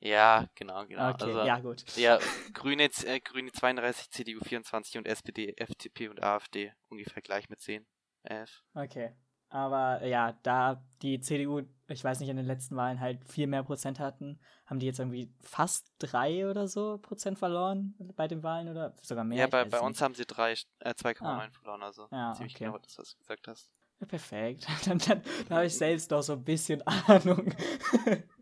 Ja, 0.00 0.46
genau, 0.54 0.84
genau. 0.86 1.10
Okay, 1.10 1.24
also, 1.24 1.44
ja, 1.44 1.58
gut. 1.58 1.96
Ja, 1.96 2.18
Grüne, 2.52 2.84
äh, 3.04 3.20
Grüne 3.20 3.50
32, 3.50 4.10
CDU 4.10 4.40
24 4.40 4.98
und 4.98 5.06
SPD, 5.06 5.54
FDP 5.56 6.08
und 6.08 6.22
AfD 6.22 6.72
ungefähr 6.88 7.22
gleich 7.22 7.48
mit 7.48 7.60
10, 7.60 7.86
11. 8.24 8.62
Okay. 8.74 9.12
Aber 9.48 10.04
ja, 10.04 10.32
da 10.42 10.84
die 11.02 11.20
CDU, 11.20 11.62
ich 11.88 12.02
weiß 12.02 12.20
nicht, 12.20 12.28
in 12.28 12.36
den 12.36 12.46
letzten 12.46 12.76
Wahlen 12.76 13.00
halt 13.00 13.24
viel 13.24 13.46
mehr 13.46 13.62
Prozent 13.62 14.00
hatten, 14.00 14.40
haben 14.66 14.80
die 14.80 14.86
jetzt 14.86 14.98
irgendwie 14.98 15.32
fast 15.40 15.92
drei 15.98 16.50
oder 16.50 16.66
so 16.66 16.98
Prozent 16.98 17.38
verloren 17.38 17.94
bei 18.16 18.26
den 18.26 18.42
Wahlen 18.42 18.68
oder 18.68 18.94
sogar 19.02 19.24
mehr. 19.24 19.38
Ja, 19.38 19.46
bei, 19.46 19.64
bei 19.64 19.80
uns 19.80 20.02
haben 20.02 20.14
sie 20.14 20.26
drei, 20.26 20.52
äh, 20.80 20.90
2,9 20.90 21.22
ah. 21.22 21.48
verloren, 21.52 21.82
also 21.82 22.08
ja, 22.10 22.32
ziemlich 22.34 22.56
okay. 22.56 22.64
genau 22.64 22.78
das, 22.78 22.98
was 22.98 23.12
du 23.12 23.18
gesagt 23.18 23.46
hast. 23.46 23.70
Ja, 24.00 24.06
perfekt. 24.06 24.66
Dann, 24.84 24.98
dann, 24.98 25.22
dann 25.48 25.56
habe 25.56 25.66
ich 25.66 25.76
selbst 25.76 26.12
doch 26.12 26.22
so 26.22 26.34
ein 26.34 26.44
bisschen 26.44 26.82
Ahnung. 26.86 27.54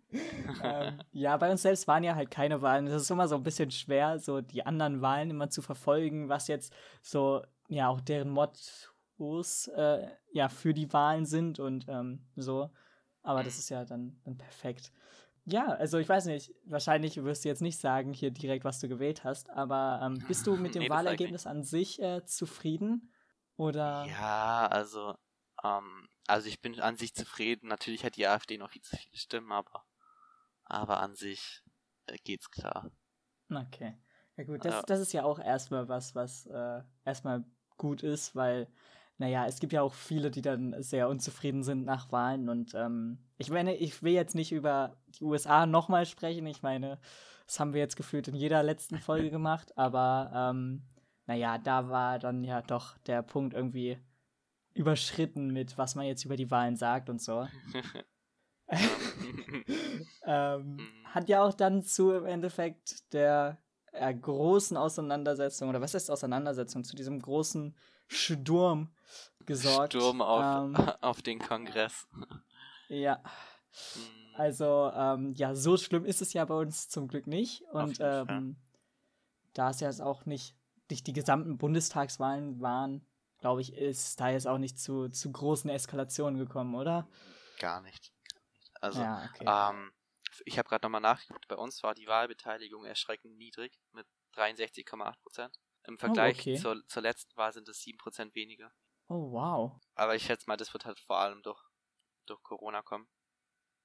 ähm, 0.62 1.00
ja, 1.12 1.36
bei 1.36 1.50
uns 1.50 1.62
selbst 1.62 1.86
waren 1.88 2.04
ja 2.04 2.14
halt 2.14 2.30
keine 2.30 2.62
Wahlen. 2.62 2.86
Es 2.86 3.02
ist 3.02 3.10
immer 3.10 3.28
so 3.28 3.36
ein 3.36 3.42
bisschen 3.42 3.70
schwer, 3.70 4.18
so 4.18 4.40
die 4.40 4.64
anderen 4.64 5.02
Wahlen 5.02 5.30
immer 5.30 5.50
zu 5.50 5.62
verfolgen, 5.62 6.28
was 6.28 6.48
jetzt 6.48 6.72
so, 7.02 7.42
ja, 7.68 7.88
auch 7.88 8.00
deren 8.00 8.30
Mottos 8.30 9.68
äh, 9.76 10.06
ja, 10.32 10.48
für 10.48 10.74
die 10.74 10.92
Wahlen 10.92 11.26
sind 11.26 11.58
und 11.58 11.86
ähm, 11.88 12.26
so. 12.36 12.70
Aber 13.22 13.42
das 13.42 13.58
ist 13.58 13.70
ja 13.70 13.84
dann, 13.84 14.20
dann 14.24 14.36
perfekt. 14.36 14.92
Ja, 15.46 15.66
also 15.66 15.98
ich 15.98 16.08
weiß 16.08 16.26
nicht, 16.26 16.52
wahrscheinlich 16.64 17.22
wirst 17.22 17.44
du 17.44 17.48
jetzt 17.48 17.60
nicht 17.60 17.78
sagen 17.78 18.12
hier 18.12 18.30
direkt, 18.30 18.64
was 18.64 18.80
du 18.80 18.88
gewählt 18.88 19.24
hast, 19.24 19.50
aber 19.50 20.00
ähm, 20.02 20.24
bist 20.26 20.46
du 20.46 20.56
mit 20.56 20.74
dem 20.74 20.82
Nee, 20.82 20.88
das 20.88 20.96
Wahlergebnis 20.96 21.46
an 21.46 21.62
sich 21.62 22.00
äh, 22.00 22.24
zufrieden? 22.24 23.12
Oder? 23.56 24.06
Ja, 24.06 24.66
also, 24.66 25.14
ähm, 25.62 26.08
also 26.26 26.48
ich 26.48 26.60
bin 26.60 26.80
an 26.80 26.96
sich 26.96 27.14
zufrieden. 27.14 27.68
Natürlich 27.68 28.04
hat 28.04 28.16
die 28.16 28.26
AfD 28.26 28.56
noch 28.56 28.70
viel 28.70 28.82
zu 28.82 28.96
viele 28.96 29.16
Stimmen, 29.16 29.52
aber, 29.52 29.84
aber 30.64 31.00
an 31.00 31.14
sich 31.14 31.62
äh, 32.06 32.16
geht's 32.24 32.50
klar. 32.50 32.90
Okay. 33.50 33.96
Ja 34.36 34.44
gut, 34.44 34.64
das, 34.64 34.82
das 34.86 35.00
ist 35.00 35.12
ja 35.12 35.24
auch 35.24 35.38
erstmal 35.38 35.88
was, 35.88 36.14
was 36.14 36.46
äh, 36.46 36.82
erstmal 37.04 37.44
gut 37.76 38.02
ist, 38.02 38.34
weil, 38.34 38.68
naja, 39.18 39.46
es 39.46 39.60
gibt 39.60 39.72
ja 39.72 39.82
auch 39.82 39.94
viele, 39.94 40.30
die 40.30 40.42
dann 40.42 40.82
sehr 40.82 41.08
unzufrieden 41.08 41.62
sind 41.62 41.84
nach 41.84 42.10
Wahlen 42.10 42.48
und 42.48 42.74
ähm, 42.74 43.18
ich 43.38 43.50
meine, 43.50 43.76
ich 43.76 44.02
will 44.02 44.12
jetzt 44.12 44.34
nicht 44.34 44.50
über 44.50 44.96
die 45.18 45.24
USA 45.24 45.66
nochmal 45.66 46.04
sprechen, 46.06 46.46
ich 46.46 46.62
meine, 46.62 46.98
das 47.46 47.60
haben 47.60 47.74
wir 47.74 47.80
jetzt 47.80 47.96
gefühlt 47.96 48.26
in 48.26 48.34
jeder 48.34 48.62
letzten 48.62 48.98
Folge 48.98 49.30
gemacht, 49.30 49.76
aber 49.78 50.32
ähm, 50.34 50.82
naja, 51.26 51.58
da 51.58 51.88
war 51.88 52.18
dann 52.18 52.42
ja 52.42 52.60
doch 52.60 52.98
der 52.98 53.22
Punkt 53.22 53.54
irgendwie 53.54 53.98
überschritten 54.74 55.52
mit, 55.52 55.78
was 55.78 55.94
man 55.94 56.06
jetzt 56.06 56.24
über 56.24 56.36
die 56.36 56.50
Wahlen 56.50 56.76
sagt 56.76 57.08
und 57.08 57.22
so. 57.22 57.46
ähm, 60.24 60.76
Mhm. 60.76 60.88
hat 61.06 61.28
ja 61.28 61.42
auch 61.42 61.54
dann 61.54 61.82
zu 61.82 62.12
im 62.12 62.26
Endeffekt 62.26 63.12
der 63.12 63.58
äh, 63.92 64.12
großen 64.14 64.76
Auseinandersetzung, 64.76 65.68
oder 65.68 65.80
was 65.80 65.94
heißt 65.94 66.10
Auseinandersetzung, 66.10 66.84
zu 66.84 66.96
diesem 66.96 67.20
großen 67.20 67.76
Sturm 68.08 68.94
gesorgt. 69.46 69.92
Sturm 69.94 70.20
auf, 70.20 70.44
Ähm, 70.44 70.74
auf 71.00 71.22
den 71.22 71.38
Kongress. 71.38 72.06
ja, 72.88 73.22
Mhm. 73.96 74.34
also 74.36 74.90
ähm, 74.94 75.32
ja, 75.34 75.54
so 75.54 75.76
schlimm 75.76 76.04
ist 76.04 76.22
es 76.22 76.32
ja 76.32 76.44
bei 76.44 76.54
uns 76.54 76.88
zum 76.88 77.08
Glück 77.08 77.26
nicht. 77.26 77.62
Und 77.72 77.98
ähm, 78.00 78.56
da 79.52 79.70
es 79.70 79.80
ja 79.80 79.88
jetzt 79.88 80.00
auch 80.00 80.26
nicht, 80.26 80.56
nicht 80.90 81.06
die 81.06 81.12
gesamten 81.12 81.58
Bundestagswahlen 81.58 82.60
waren, 82.60 83.04
glaube 83.38 83.60
ich, 83.62 83.74
ist 83.74 84.20
da 84.20 84.30
jetzt 84.30 84.46
auch 84.46 84.58
nicht 84.58 84.78
zu, 84.78 85.08
zu 85.08 85.30
großen 85.32 85.68
Eskalationen 85.70 86.38
gekommen, 86.38 86.74
oder? 86.76 87.08
Gar 87.58 87.80
nicht. 87.82 88.12
Also, 88.84 89.00
ja, 89.02 89.28
okay. 89.32 89.44
ähm, 89.46 89.92
ich 90.44 90.58
habe 90.58 90.68
gerade 90.68 90.84
nochmal 90.84 91.00
nachgeguckt. 91.00 91.48
Bei 91.48 91.56
uns 91.56 91.82
war 91.82 91.94
die 91.94 92.06
Wahlbeteiligung 92.06 92.84
erschreckend 92.84 93.36
niedrig 93.36 93.80
mit 93.92 94.06
63,8 94.34 95.20
Prozent. 95.22 95.58
Im 95.86 95.98
Vergleich 95.98 96.36
Oh, 96.38 96.40
okay. 96.40 96.56
zur, 96.56 96.86
zur 96.88 97.02
letzten 97.02 97.36
Wahl 97.36 97.52
sind 97.52 97.68
es 97.68 97.80
7 97.80 97.98
Prozent 97.98 98.34
weniger. 98.34 98.72
oh, 99.08 99.32
wow. 99.32 99.80
Aber 99.94 100.14
ich 100.14 100.24
schätze 100.24 100.44
mal, 100.48 100.56
das 100.56 100.72
wird 100.72 100.84
halt 100.86 100.98
vor 101.00 101.18
allem 101.18 101.42
durch, 101.42 101.62
durch 102.26 102.42
Corona 102.42 102.82
kommen. 102.82 103.08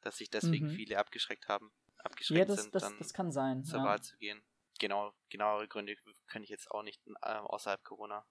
Dass 0.01 0.17
sich 0.17 0.29
deswegen 0.29 0.67
Mhm. 0.67 0.71
viele 0.71 0.97
abgeschreckt 0.97 1.47
haben, 1.49 1.71
abgeschreckt 1.97 2.39
Ja, 2.39 2.45
das, 2.45 2.61
sind, 2.63 2.75
das, 2.75 2.83
dann 2.83 2.97
das 2.99 3.13
kann 3.13 3.31
sein. 3.31 3.63
zur 3.65 3.79
ja. 3.79 3.85
Wahl 3.85 4.01
zu 4.01 4.17
gehen. 4.17 4.41
Genau, 4.79 5.13
genauere 5.29 5.67
Gründe 5.67 5.95
kann 6.27 6.41
ich 6.43 6.49
jetzt 6.49 6.71
auch 6.71 6.83
nicht 6.83 7.01
äh, 7.21 7.33
außerhalb 7.35 7.83
Corona 7.83 8.25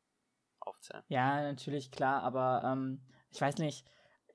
aufzählen. 0.60 1.04
Ja, 1.08 1.42
natürlich, 1.42 1.90
klar, 1.90 2.22
aber 2.22 2.62
ähm, 2.64 3.06
ich 3.30 3.40
weiß 3.40 3.58
nicht, 3.58 3.86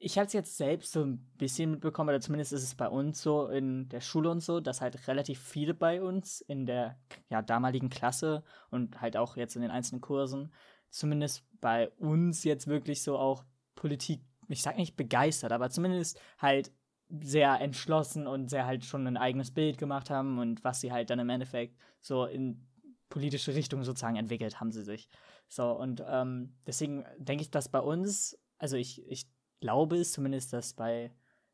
ich 0.03 0.17
habe 0.17 0.27
es 0.27 0.33
jetzt 0.33 0.57
selbst 0.57 0.91
so 0.91 1.03
ein 1.03 1.19
bisschen 1.37 1.71
mitbekommen, 1.71 2.09
oder 2.09 2.19
zumindest 2.19 2.51
ist 2.51 2.63
es 2.63 2.75
bei 2.75 2.89
uns 2.89 3.21
so 3.21 3.47
in 3.47 3.87
der 3.87 4.01
Schule 4.01 4.29
und 4.29 4.41
so, 4.41 4.59
dass 4.59 4.81
halt 4.81 5.07
relativ 5.07 5.39
viele 5.39 5.73
bei 5.73 6.01
uns 6.01 6.41
in 6.41 6.65
der 6.65 6.99
ja, 7.29 7.41
damaligen 7.41 7.89
Klasse 7.89 8.43
und 8.69 8.99
halt 8.99 9.15
auch 9.15 9.37
jetzt 9.37 9.55
in 9.55 9.61
den 9.61 9.71
einzelnen 9.71 10.01
Kursen, 10.01 10.53
zumindest 10.89 11.45
bei 11.61 11.89
uns 11.91 12.43
jetzt 12.43 12.67
wirklich 12.67 13.01
so 13.01 13.17
auch 13.17 13.45
Politik, 13.75 14.21
ich 14.49 14.61
sag 14.61 14.77
nicht 14.77 14.97
begeistert, 14.97 15.53
aber 15.53 15.69
zumindest 15.69 16.19
halt 16.37 16.71
sehr 17.09 17.61
entschlossen 17.61 18.27
und 18.27 18.49
sehr 18.49 18.65
halt 18.65 18.83
schon 18.83 19.07
ein 19.07 19.17
eigenes 19.17 19.51
Bild 19.51 19.77
gemacht 19.77 20.09
haben 20.09 20.37
und 20.37 20.63
was 20.65 20.81
sie 20.81 20.91
halt 20.91 21.09
dann 21.09 21.19
im 21.19 21.29
Endeffekt 21.29 21.77
so 22.01 22.25
in 22.25 22.67
politische 23.09 23.55
Richtung 23.55 23.83
sozusagen 23.83 24.17
entwickelt 24.17 24.59
haben 24.59 24.71
sie 24.71 24.83
sich. 24.83 25.07
So, 25.47 25.71
und 25.71 26.03
ähm, 26.05 26.55
deswegen 26.67 27.05
denke 27.17 27.43
ich, 27.43 27.51
dass 27.51 27.69
bei 27.69 27.79
uns, 27.79 28.37
also 28.57 28.75
ich, 28.75 29.05
ich 29.07 29.27
glaube 29.63 29.95
es 29.95 30.11
zumindest, 30.11 30.51
dass 30.51 30.73
bei 30.73 31.09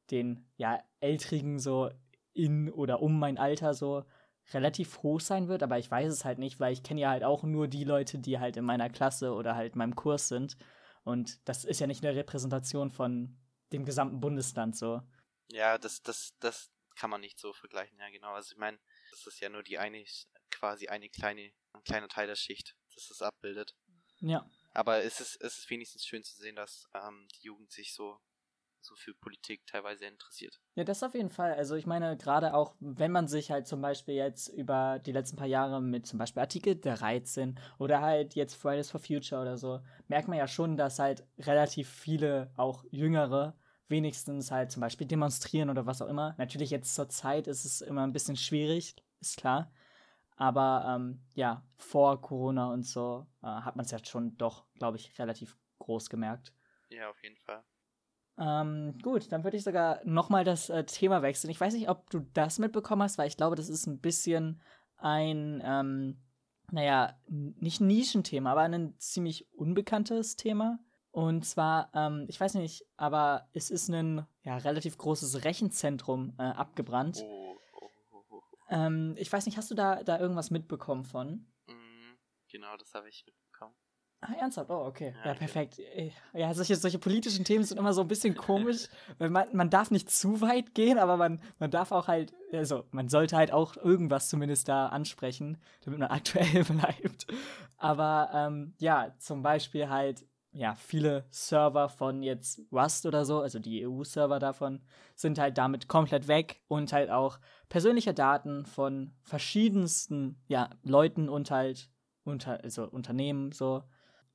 den 0.09 0.43
ja 0.57 0.83
Ältrigen 0.99 1.59
so 1.59 1.91
in 2.33 2.71
oder 2.71 3.03
um 3.03 3.19
mein 3.19 3.37
Alter 3.37 3.75
so 3.75 4.03
relativ 4.51 5.03
hoch 5.03 5.19
sein 5.19 5.47
wird, 5.47 5.61
aber 5.61 5.77
ich 5.77 5.91
weiß 5.91 6.11
es 6.11 6.25
halt 6.25 6.39
nicht, 6.39 6.59
weil 6.59 6.73
ich 6.73 6.81
kenne 6.81 7.01
ja 7.01 7.11
halt 7.11 7.23
auch 7.23 7.43
nur 7.43 7.67
die 7.67 7.83
Leute, 7.83 8.17
die 8.17 8.39
halt 8.39 8.57
in 8.57 8.65
meiner 8.65 8.89
Klasse 8.89 9.33
oder 9.33 9.53
halt 9.53 9.73
in 9.73 9.77
meinem 9.77 9.95
Kurs 9.95 10.27
sind. 10.27 10.57
Und 11.03 11.47
das 11.47 11.65
ist 11.65 11.79
ja 11.79 11.85
nicht 11.85 12.03
eine 12.03 12.15
Repräsentation 12.15 12.89
von 12.89 13.37
dem 13.71 13.85
gesamten 13.85 14.19
Bundesland 14.19 14.75
so. 14.75 15.03
Ja, 15.51 15.77
das, 15.77 16.01
das, 16.01 16.33
das 16.39 16.71
kann 16.95 17.11
man 17.11 17.21
nicht 17.21 17.37
so 17.37 17.53
vergleichen, 17.53 17.99
ja 17.99 18.09
genau. 18.09 18.33
Also 18.33 18.53
ich 18.53 18.57
meine, 18.57 18.79
das 19.11 19.27
ist 19.27 19.39
ja 19.39 19.49
nur 19.49 19.61
die 19.61 19.77
eine, 19.77 20.03
quasi 20.49 20.87
eine 20.87 21.09
kleine, 21.09 21.51
ein 21.73 21.83
kleiner 21.83 22.07
Teil 22.07 22.25
der 22.25 22.35
Schicht, 22.35 22.75
das 22.95 23.07
das 23.07 23.21
abbildet. 23.21 23.75
Ja. 24.19 24.49
Aber 24.79 25.03
es 25.03 25.19
ist, 25.19 25.41
es 25.41 25.59
ist 25.59 25.69
wenigstens 25.69 26.05
schön 26.05 26.23
zu 26.23 26.37
sehen, 26.37 26.55
dass 26.55 26.87
ähm, 26.93 27.27
die 27.35 27.47
Jugend 27.47 27.69
sich 27.69 27.93
so, 27.93 28.17
so 28.79 28.95
für 28.95 29.13
Politik 29.13 29.67
teilweise 29.67 30.05
interessiert. 30.05 30.61
Ja, 30.75 30.85
das 30.85 31.03
auf 31.03 31.15
jeden 31.15 31.29
Fall. 31.29 31.53
Also 31.53 31.75
ich 31.75 31.85
meine, 31.85 32.15
gerade 32.15 32.53
auch, 32.53 32.75
wenn 32.79 33.11
man 33.11 33.27
sich 33.27 33.51
halt 33.51 33.67
zum 33.67 33.81
Beispiel 33.81 34.15
jetzt 34.15 34.47
über 34.47 34.99
die 34.99 35.11
letzten 35.11 35.35
paar 35.35 35.47
Jahre 35.47 35.81
mit 35.81 36.07
zum 36.07 36.17
Beispiel 36.17 36.39
Artikel 36.39 36.79
13 36.79 37.59
oder 37.77 37.99
halt 37.99 38.35
jetzt 38.35 38.53
Fridays 38.53 38.89
for 38.89 39.01
Future 39.01 39.41
oder 39.41 39.57
so, 39.57 39.81
merkt 40.07 40.29
man 40.29 40.37
ja 40.37 40.47
schon, 40.47 40.77
dass 40.77 40.97
halt 40.97 41.27
relativ 41.39 41.89
viele, 41.89 42.49
auch 42.55 42.85
Jüngere, 42.89 43.57
wenigstens 43.89 44.49
halt 44.49 44.71
zum 44.71 44.79
Beispiel 44.79 45.07
demonstrieren 45.07 45.69
oder 45.69 45.87
was 45.87 46.01
auch 46.01 46.07
immer. 46.07 46.35
Natürlich 46.37 46.69
jetzt 46.69 46.95
zur 46.95 47.09
Zeit 47.09 47.47
ist 47.47 47.65
es 47.65 47.81
immer 47.81 48.03
ein 48.07 48.13
bisschen 48.13 48.37
schwierig, 48.37 48.95
ist 49.19 49.35
klar. 49.35 49.73
Aber 50.39 50.85
ähm, 50.87 51.19
ja, 51.35 51.65
vor 51.75 52.21
Corona 52.21 52.71
und 52.71 52.83
so 52.83 53.27
äh, 53.43 53.47
hat 53.47 53.75
man 53.75 53.83
es 53.83 53.91
ja 53.91 53.99
schon 54.03 54.37
doch, 54.37 54.65
glaube 54.75 54.95
ich, 54.95 55.19
relativ 55.19 55.57
groß 55.79 56.09
gemerkt. 56.09 56.53
Ja, 56.87 57.09
auf 57.09 57.21
jeden 57.21 57.35
Fall. 57.35 57.61
Ähm, 58.37 58.97
gut, 59.03 59.33
dann 59.33 59.43
würde 59.43 59.57
ich 59.57 59.65
sogar 59.65 59.99
nochmal 60.05 60.45
das 60.45 60.69
äh, 60.69 60.85
Thema 60.85 61.21
wechseln. 61.21 61.51
Ich 61.51 61.59
weiß 61.59 61.73
nicht, 61.73 61.89
ob 61.89 62.09
du 62.09 62.21
das 62.33 62.57
mitbekommen 62.57 63.03
hast, 63.03 63.17
weil 63.17 63.27
ich 63.27 63.35
glaube, 63.35 63.57
das 63.57 63.67
ist 63.67 63.85
ein 63.85 63.99
bisschen 63.99 64.61
ein, 64.95 65.61
ähm, 65.61 66.21
naja, 66.71 67.19
nicht 67.27 67.81
Nischenthema, 67.81 68.53
aber 68.53 68.61
ein 68.61 68.97
ziemlich 68.97 69.51
unbekanntes 69.51 70.37
Thema. 70.37 70.79
Und 71.11 71.43
zwar, 71.43 71.91
ähm, 71.93 72.27
ich 72.29 72.39
weiß 72.39 72.53
nicht, 72.53 72.85
aber 72.95 73.49
es 73.51 73.71
ist 73.71 73.89
ein 73.89 74.25
ja, 74.43 74.55
relativ 74.55 74.97
großes 74.97 75.43
Rechenzentrum 75.43 76.33
äh, 76.37 76.43
abgebrannt. 76.43 77.25
Oh. 77.25 77.38
Ähm, 78.69 79.15
ich 79.17 79.31
weiß 79.31 79.45
nicht, 79.45 79.57
hast 79.57 79.71
du 79.71 79.75
da, 79.75 80.03
da 80.03 80.19
irgendwas 80.19 80.51
mitbekommen 80.51 81.03
von? 81.03 81.45
Mm, 81.67 82.15
genau, 82.51 82.77
das 82.77 82.93
habe 82.93 83.09
ich 83.09 83.25
mitbekommen. 83.25 83.73
Ah, 84.21 84.33
ernsthaft? 84.33 84.69
Oh, 84.69 84.85
okay. 84.85 85.13
Ja, 85.23 85.27
Ja, 85.27 85.33
perfekt. 85.33 85.79
Ja, 86.33 86.53
solche, 86.53 86.75
solche 86.75 86.99
politischen 86.99 87.45
Themen 87.45 87.63
sind 87.63 87.77
immer 87.77 87.93
so 87.93 88.01
ein 88.01 88.07
bisschen 88.09 88.35
komisch, 88.35 88.87
weil 89.17 89.29
man, 89.29 89.55
man 89.55 89.69
darf 89.69 89.91
nicht 89.91 90.09
zu 90.11 90.41
weit 90.41 90.75
gehen, 90.75 90.97
aber 90.97 91.15
man, 91.15 91.41
man 91.57 91.71
darf 91.71 91.93
auch 91.93 92.09
halt, 92.09 92.33
also 92.51 92.83
man 92.91 93.07
sollte 93.07 93.37
halt 93.37 93.53
auch 93.53 93.77
irgendwas 93.77 94.27
zumindest 94.27 94.67
da 94.67 94.87
ansprechen, 94.87 95.57
damit 95.85 95.99
man 95.99 96.09
aktuell 96.11 96.65
bleibt. 96.65 97.27
Aber 97.77 98.29
ähm, 98.33 98.73
ja, 98.79 99.15
zum 99.19 99.41
Beispiel 99.41 99.89
halt, 99.89 100.25
ja, 100.51 100.75
viele 100.75 101.25
Server 101.29 101.89
von 101.89 102.23
jetzt 102.23 102.61
Rust 102.71 103.05
oder 103.05 103.25
so, 103.25 103.41
also 103.41 103.59
die 103.59 103.81
EU-Server 103.83 104.39
davon, 104.39 104.81
sind 105.15 105.39
halt 105.39 105.57
damit 105.57 105.87
komplett 105.87 106.27
weg 106.27 106.61
und 106.67 106.91
halt 106.91 107.09
auch 107.09 107.39
persönliche 107.69 108.13
Daten 108.13 108.65
von 108.65 109.13
verschiedensten, 109.23 110.41
ja, 110.47 110.69
Leuten 110.83 111.29
und 111.29 111.51
halt 111.51 111.89
unter, 112.23 112.63
also 112.63 112.85
Unternehmen 112.89 113.51
so 113.51 113.83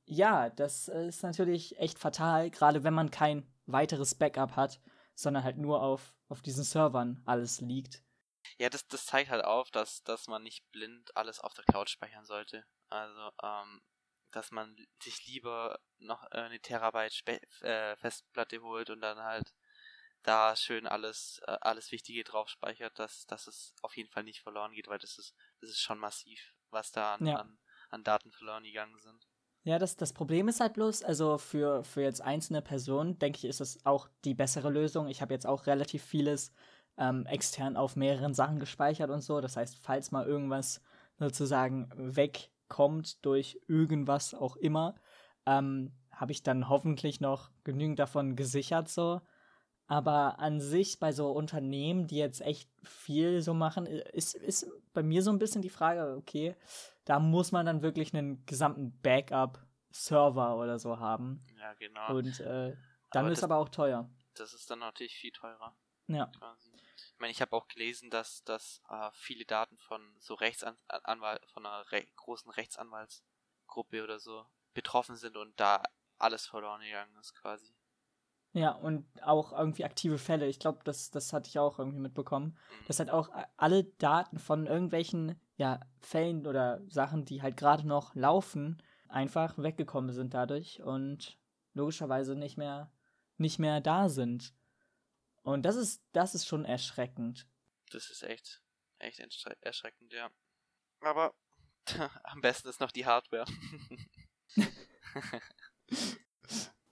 ja, 0.05 0.49
das 0.49 0.87
ist 0.87 1.23
natürlich 1.23 1.77
echt 1.79 1.99
fatal, 1.99 2.49
gerade 2.51 2.83
wenn 2.83 2.93
man 2.93 3.11
kein 3.11 3.47
weiteres 3.65 4.15
Backup 4.15 4.55
hat, 4.55 4.79
sondern 5.15 5.43
halt 5.43 5.57
nur 5.57 5.81
auf, 5.81 6.13
auf 6.29 6.41
diesen 6.41 6.63
Servern 6.63 7.21
alles 7.25 7.61
liegt. 7.61 8.03
Ja, 8.59 8.69
das, 8.69 8.87
das 8.87 9.07
zeigt 9.07 9.31
halt 9.31 9.43
auf, 9.43 9.71
dass, 9.71 10.03
dass 10.03 10.27
man 10.27 10.43
nicht 10.43 10.71
blind 10.71 11.15
alles 11.17 11.39
auf 11.39 11.53
der 11.53 11.65
Cloud 11.65 11.89
speichern 11.89 12.25
sollte. 12.25 12.63
Also, 12.89 13.31
ähm, 13.41 13.81
dass 14.35 14.51
man 14.51 14.75
sich 15.01 15.25
lieber 15.27 15.79
noch 15.97 16.23
äh, 16.31 16.37
eine 16.37 16.59
Terabyte 16.59 17.13
Spe 17.13 17.39
äh, 17.61 17.95
Festplatte 17.95 18.61
holt 18.61 18.89
und 18.89 19.01
dann 19.01 19.19
halt 19.19 19.53
da 20.23 20.55
schön 20.55 20.87
alles, 20.87 21.41
äh, 21.47 21.57
alles 21.61 21.91
Wichtige 21.91 22.23
drauf 22.23 22.49
speichert, 22.49 22.97
dass, 22.99 23.25
dass 23.27 23.47
es 23.47 23.73
auf 23.81 23.95
jeden 23.95 24.09
Fall 24.09 24.23
nicht 24.23 24.41
verloren 24.41 24.73
geht, 24.73 24.87
weil 24.87 24.99
das 24.99 25.17
ist, 25.17 25.35
das 25.61 25.69
ist 25.69 25.81
schon 25.81 25.99
massiv, 25.99 26.53
was 26.69 26.91
da 26.91 27.15
an, 27.15 27.25
ja. 27.25 27.35
an, 27.37 27.57
an 27.89 28.03
Daten 28.03 28.31
verloren 28.31 28.63
gegangen 28.63 28.97
sind. 28.99 29.27
Ja, 29.63 29.79
das, 29.79 29.95
das 29.95 30.13
Problem 30.13 30.47
ist 30.47 30.59
halt 30.59 30.73
bloß, 30.73 31.03
also 31.03 31.37
für, 31.37 31.83
für 31.83 32.01
jetzt 32.01 32.21
einzelne 32.21 32.61
Personen, 32.61 33.17
denke 33.17 33.39
ich, 33.39 33.45
ist 33.45 33.61
es 33.61 33.83
auch 33.85 34.09
die 34.23 34.35
bessere 34.35 34.69
Lösung. 34.69 35.07
Ich 35.07 35.21
habe 35.21 35.33
jetzt 35.33 35.47
auch 35.47 35.65
relativ 35.65 36.03
vieles 36.03 36.51
ähm, 36.97 37.25
extern 37.25 37.75
auf 37.77 37.95
mehreren 37.95 38.33
Sachen 38.33 38.59
gespeichert 38.59 39.09
und 39.09 39.21
so. 39.21 39.41
Das 39.41 39.57
heißt, 39.57 39.79
falls 39.81 40.11
mal 40.11 40.25
irgendwas 40.25 40.81
sozusagen 41.17 42.15
wegkommt 42.65 43.23
durch 43.25 43.59
irgendwas 43.67 44.33
auch 44.33 44.55
immer, 44.55 44.95
ähm, 45.45 45.93
habe 46.11 46.31
ich 46.31 46.43
dann 46.43 46.69
hoffentlich 46.69 47.21
noch 47.21 47.51
genügend 47.63 47.99
davon 47.99 48.35
gesichert 48.35 48.89
so. 48.89 49.21
Aber 49.87 50.39
an 50.39 50.59
sich 50.59 50.99
bei 50.99 51.11
so 51.11 51.31
Unternehmen, 51.31 52.07
die 52.07 52.17
jetzt 52.17 52.41
echt 52.41 52.69
viel 52.83 53.41
so 53.41 53.53
machen, 53.53 53.85
ist, 53.85 54.33
ist 54.33 54.67
bei 54.93 55.03
mir 55.03 55.21
so 55.21 55.29
ein 55.29 55.37
bisschen 55.37 55.61
die 55.61 55.69
Frage, 55.69 56.15
okay, 56.17 56.55
da 57.03 57.19
muss 57.19 57.51
man 57.51 57.67
dann 57.67 57.83
wirklich 57.83 58.11
einen 58.13 58.43
gesamten 58.47 58.99
Backup-Server 59.01 60.57
oder 60.57 60.79
so 60.79 60.97
haben. 60.97 61.45
Ja, 61.59 61.73
genau. 61.73 62.15
Und 62.15 62.39
äh, 62.39 62.75
dann 63.11 63.25
aber 63.25 63.31
ist 63.31 63.43
das, 63.43 63.43
aber 63.43 63.57
auch 63.57 63.69
teuer. 63.69 64.09
Das 64.33 64.55
ist 64.55 64.71
dann 64.71 64.79
natürlich 64.79 65.15
viel 65.15 65.31
teurer. 65.31 65.77
Ja. 66.07 66.31
Quasi. 66.35 66.71
Ich 67.15 67.19
meine, 67.21 67.31
ich 67.31 67.41
habe 67.41 67.55
auch 67.55 67.69
gelesen, 67.69 68.09
dass, 68.09 68.43
dass 68.43 68.81
äh, 68.89 69.09
viele 69.13 69.45
Daten 69.45 69.77
von 69.77 70.01
so 70.19 70.33
Rechtsanwalt, 70.33 71.45
von 71.49 71.65
einer 71.65 71.89
re 71.91 72.05
großen 72.17 72.51
Rechtsanwaltsgruppe 72.51 74.03
oder 74.03 74.19
so 74.19 74.45
betroffen 74.73 75.15
sind 75.15 75.37
und 75.37 75.57
da 75.57 75.81
alles 76.17 76.45
verloren 76.45 76.81
gegangen 76.81 77.15
ist 77.15 77.33
quasi. 77.33 77.73
Ja, 78.51 78.71
und 78.71 79.05
auch 79.21 79.53
irgendwie 79.53 79.85
aktive 79.85 80.17
Fälle. 80.17 80.47
Ich 80.47 80.59
glaube, 80.59 80.79
das, 80.83 81.09
das 81.09 81.31
hatte 81.31 81.47
ich 81.47 81.57
auch 81.57 81.79
irgendwie 81.79 81.99
mitbekommen. 81.99 82.57
Mhm. 82.69 82.85
Dass 82.87 82.99
halt 82.99 83.11
auch 83.11 83.29
alle 83.55 83.85
Daten 83.85 84.37
von 84.37 84.65
irgendwelchen 84.65 85.39
ja, 85.55 85.79
Fällen 86.01 86.45
oder 86.45 86.81
Sachen, 86.89 87.23
die 87.23 87.41
halt 87.41 87.55
gerade 87.55 87.87
noch 87.87 88.13
laufen, 88.13 88.81
einfach 89.07 89.57
weggekommen 89.57 90.11
sind 90.11 90.33
dadurch 90.33 90.81
und 90.81 91.37
logischerweise 91.73 92.35
nicht 92.35 92.57
mehr, 92.57 92.91
nicht 93.37 93.59
mehr 93.59 93.79
da 93.79 94.09
sind. 94.09 94.53
Und 95.45 95.63
das 95.63 95.75
ist, 95.75 96.01
das 96.11 96.33
ist 96.33 96.47
schon 96.47 96.65
erschreckend. 96.65 97.47
Das 97.91 98.09
ist 98.09 98.23
echt, 98.23 98.63
echt 98.97 99.19
erschreckend, 99.61 100.11
ja. 100.11 100.31
Aber 101.01 101.35
am 102.23 102.41
besten 102.41 102.67
ist 102.67 102.79
noch 102.79 102.91
die 102.91 103.05
Hardware. 103.05 103.45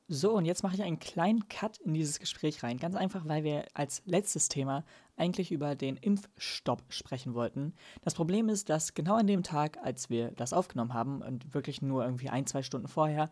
So, 0.10 0.34
und 0.34 0.46
jetzt 0.46 0.64
mache 0.64 0.76
ich 0.76 0.84
einen 0.84 1.00
kleinen 1.00 1.48
Cut 1.48 1.78
in 1.78 1.94
dieses 1.94 2.20
Gespräch 2.20 2.62
rein. 2.62 2.78
Ganz 2.78 2.96
einfach, 2.96 3.26
weil 3.26 3.44
wir 3.44 3.66
als 3.74 4.04
letztes 4.06 4.50
Thema 4.50 4.86
eigentlich 5.16 5.52
über 5.52 5.76
den 5.76 5.96
Impfstopp 5.96 6.84
sprechen 6.90 7.34
wollten. 7.34 7.74
Das 8.02 8.14
Problem 8.14 8.50
ist, 8.50 8.70
dass 8.70 8.94
genau 8.94 9.16
an 9.16 9.28
dem 9.28 9.44
Tag, 9.44 9.78
als 9.82 10.10
wir 10.10 10.32
das 10.32 10.54
aufgenommen 10.54 10.94
haben 10.94 11.22
und 11.22 11.54
wirklich 11.54 11.82
nur 11.82 12.04
irgendwie 12.04 12.30
ein, 12.30 12.46
zwei 12.46 12.64
Stunden 12.64 12.90
vorher, 12.90 13.32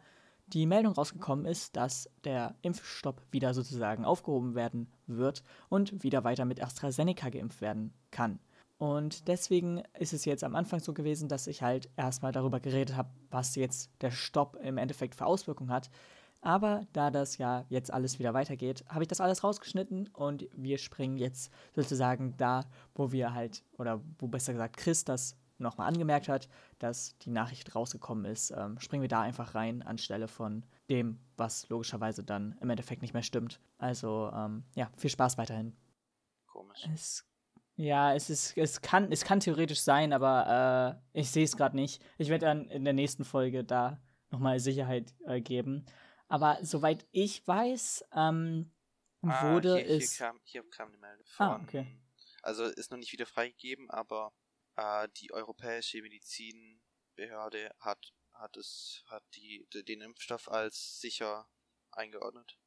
die 0.53 0.65
Meldung 0.65 0.93
rausgekommen 0.93 1.45
ist, 1.45 1.75
dass 1.75 2.09
der 2.23 2.55
Impfstopp 2.61 3.21
wieder 3.31 3.53
sozusagen 3.53 4.05
aufgehoben 4.05 4.55
werden 4.55 4.91
wird 5.07 5.43
und 5.69 6.03
wieder 6.03 6.23
weiter 6.23 6.45
mit 6.45 6.61
AstraZeneca 6.61 7.29
geimpft 7.29 7.61
werden 7.61 7.93
kann. 8.11 8.39
Und 8.77 9.27
deswegen 9.27 9.83
ist 9.99 10.11
es 10.11 10.25
jetzt 10.25 10.43
am 10.43 10.55
Anfang 10.55 10.79
so 10.79 10.93
gewesen, 10.93 11.29
dass 11.29 11.45
ich 11.45 11.61
halt 11.61 11.89
erstmal 11.97 12.31
darüber 12.31 12.59
geredet 12.59 12.95
habe, 12.95 13.09
was 13.29 13.55
jetzt 13.55 13.91
der 14.01 14.09
Stopp 14.09 14.57
im 14.63 14.77
Endeffekt 14.77 15.13
für 15.13 15.27
Auswirkungen 15.27 15.71
hat. 15.71 15.91
Aber 16.41 16.87
da 16.91 17.11
das 17.11 17.37
ja 17.37 17.63
jetzt 17.69 17.93
alles 17.93 18.17
wieder 18.17 18.33
weitergeht, 18.33 18.83
habe 18.87 19.03
ich 19.03 19.07
das 19.07 19.21
alles 19.21 19.43
rausgeschnitten 19.43 20.09
und 20.13 20.47
wir 20.55 20.79
springen 20.79 21.17
jetzt 21.17 21.51
sozusagen 21.75 22.35
da, 22.37 22.65
wo 22.95 23.11
wir 23.11 23.35
halt, 23.35 23.63
oder 23.77 24.01
wo 24.17 24.27
besser 24.27 24.53
gesagt 24.53 24.77
Chris 24.77 25.05
das 25.05 25.37
nochmal 25.61 25.87
angemerkt 25.87 26.27
hat, 26.27 26.49
dass 26.79 27.17
die 27.19 27.29
Nachricht 27.29 27.75
rausgekommen 27.75 28.25
ist, 28.25 28.51
ähm, 28.51 28.79
springen 28.79 29.01
wir 29.01 29.09
da 29.09 29.21
einfach 29.21 29.55
rein 29.55 29.81
anstelle 29.81 30.27
von 30.27 30.65
dem, 30.89 31.19
was 31.37 31.69
logischerweise 31.69 32.23
dann 32.23 32.57
im 32.61 32.69
Endeffekt 32.69 33.01
nicht 33.01 33.13
mehr 33.13 33.23
stimmt. 33.23 33.59
Also 33.77 34.31
ähm, 34.33 34.63
ja, 34.75 34.91
viel 34.97 35.09
Spaß 35.09 35.37
weiterhin. 35.37 35.75
Komisch. 36.47 36.87
Es, 36.93 37.25
ja, 37.75 38.13
es 38.13 38.29
ist, 38.29 38.57
es 38.57 38.81
kann, 38.81 39.11
es 39.11 39.23
kann 39.23 39.39
theoretisch 39.39 39.81
sein, 39.81 40.13
aber 40.13 40.99
äh, 41.13 41.19
ich 41.19 41.31
sehe 41.31 41.45
es 41.45 41.57
gerade 41.57 41.75
nicht. 41.75 42.03
Ich 42.17 42.29
werde 42.29 42.45
dann 42.45 42.67
in 42.67 42.83
der 42.83 42.93
nächsten 42.93 43.23
Folge 43.23 43.63
da 43.63 43.99
nochmal 44.29 44.59
Sicherheit 44.59 45.13
äh, 45.25 45.41
geben. 45.41 45.85
Aber 46.27 46.59
soweit 46.61 47.05
ich 47.11 47.45
weiß, 47.47 48.05
ähm, 48.15 48.71
ah, 49.21 49.51
wurde 49.51 49.77
hier, 49.77 49.89
es. 49.89 50.13
Hier 50.13 50.27
kam, 50.27 50.39
hier 50.43 50.69
kam 50.69 50.89
eine 50.89 50.97
Meldung 50.97 51.25
ah, 51.25 51.35
von. 51.35 51.47
Ah, 51.47 51.59
okay. 51.63 51.87
Also 52.43 52.65
ist 52.65 52.91
noch 52.91 52.97
nicht 52.97 53.11
wieder 53.11 53.25
freigegeben, 53.25 53.89
aber 53.89 54.33
äh, 54.75 55.07
die 55.17 55.31
Europäische 55.31 56.01
Medizinbehörde 56.01 57.71
hat, 57.79 58.13
hat 58.33 58.57
es, 58.57 59.03
hat 59.07 59.23
die, 59.35 59.67
den 59.87 60.01
Impfstoff 60.01 60.49
als 60.49 60.99
sicher 60.99 61.47
eingeordnet. 61.91 62.57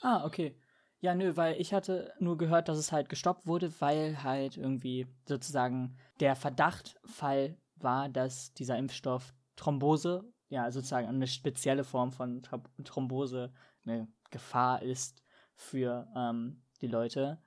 Ah, 0.00 0.24
okay. 0.24 0.60
Ja, 1.00 1.14
nö, 1.14 1.36
weil 1.36 1.60
ich 1.60 1.74
hatte 1.74 2.12
nur 2.18 2.38
gehört, 2.38 2.68
dass 2.68 2.78
es 2.78 2.90
halt 2.90 3.08
gestoppt 3.08 3.46
wurde, 3.46 3.80
weil 3.80 4.22
halt 4.22 4.56
irgendwie 4.56 5.06
sozusagen 5.26 5.98
der 6.20 6.36
Verdachtfall 6.36 7.60
war, 7.76 8.08
dass 8.08 8.54
dieser 8.54 8.78
Impfstoff 8.78 9.34
Thrombose 9.56 10.32
ja, 10.48 10.70
sozusagen 10.70 11.08
eine 11.08 11.26
spezielle 11.26 11.84
Form 11.84 12.12
von 12.12 12.42
Thrombose 12.84 13.52
eine 13.84 14.08
Gefahr 14.30 14.82
ist 14.82 15.22
für 15.54 16.08
ähm, 16.16 16.62
die 16.80 16.86
Leute. 16.86 17.42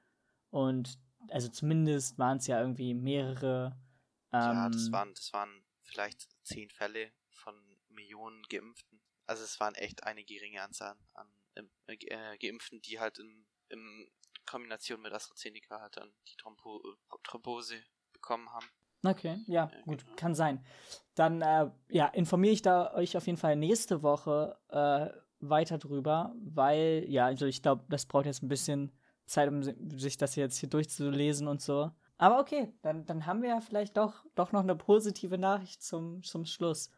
Und 0.49 0.99
also 1.31 1.49
zumindest 1.49 2.17
waren 2.17 2.37
es 2.37 2.47
ja 2.47 2.59
irgendwie 2.61 2.93
mehrere. 2.93 3.77
Ähm, 4.31 4.39
ja, 4.41 4.69
das 4.69 4.91
waren, 4.91 5.13
das 5.13 5.33
waren 5.33 5.63
vielleicht 5.83 6.27
zehn 6.43 6.69
Fälle 6.69 7.11
von 7.31 7.55
Millionen 7.89 8.43
Geimpften. 8.43 9.01
Also 9.25 9.43
es 9.43 9.59
waren 9.59 9.75
echt 9.75 10.03
eine 10.03 10.23
geringe 10.23 10.61
Anzahl 10.61 10.95
an 11.13 11.27
äh, 11.87 11.93
äh, 11.93 12.37
Geimpften, 12.37 12.81
die 12.81 12.99
halt 12.99 13.19
in, 13.19 13.45
in 13.69 14.09
Kombination 14.45 15.01
mit 15.01 15.13
AstraZeneca 15.13 15.79
halt 15.81 15.97
dann 15.97 16.11
die 16.27 16.35
Thrombo 16.37 16.81
Thrombose 17.23 17.75
bekommen 18.13 18.51
haben. 18.51 18.65
Okay, 19.05 19.39
ja, 19.47 19.71
gut, 19.85 20.03
genau. 20.03 20.15
kann 20.15 20.35
sein. 20.35 20.65
Dann 21.15 21.41
äh, 21.41 21.69
ja, 21.89 22.07
informiere 22.07 22.53
ich 22.53 22.61
da 22.61 22.93
euch 22.93 23.15
auf 23.15 23.27
jeden 23.27 23.37
Fall 23.37 23.55
nächste 23.55 24.03
Woche 24.03 24.57
äh, 24.69 25.09
weiter 25.39 25.77
drüber, 25.77 26.35
weil, 26.41 27.05
ja, 27.07 27.25
also 27.25 27.45
ich 27.45 27.61
glaube, 27.61 27.85
das 27.87 28.05
braucht 28.05 28.25
jetzt 28.25 28.43
ein 28.43 28.49
bisschen 28.49 28.91
Zeit, 29.29 29.49
um 29.49 29.63
sich 29.97 30.17
das 30.17 30.35
jetzt 30.35 30.57
hier 30.57 30.69
durchzulesen 30.69 31.47
und 31.47 31.61
so. 31.61 31.91
Aber 32.17 32.39
okay, 32.39 32.73
dann, 32.81 33.05
dann 33.05 33.25
haben 33.25 33.41
wir 33.41 33.49
ja 33.49 33.61
vielleicht 33.61 33.95
doch, 33.95 34.25
doch 34.35 34.51
noch 34.51 34.61
eine 34.61 34.75
positive 34.75 35.37
Nachricht 35.37 35.81
zum, 35.81 36.21
zum 36.23 36.45
Schluss. 36.45 36.91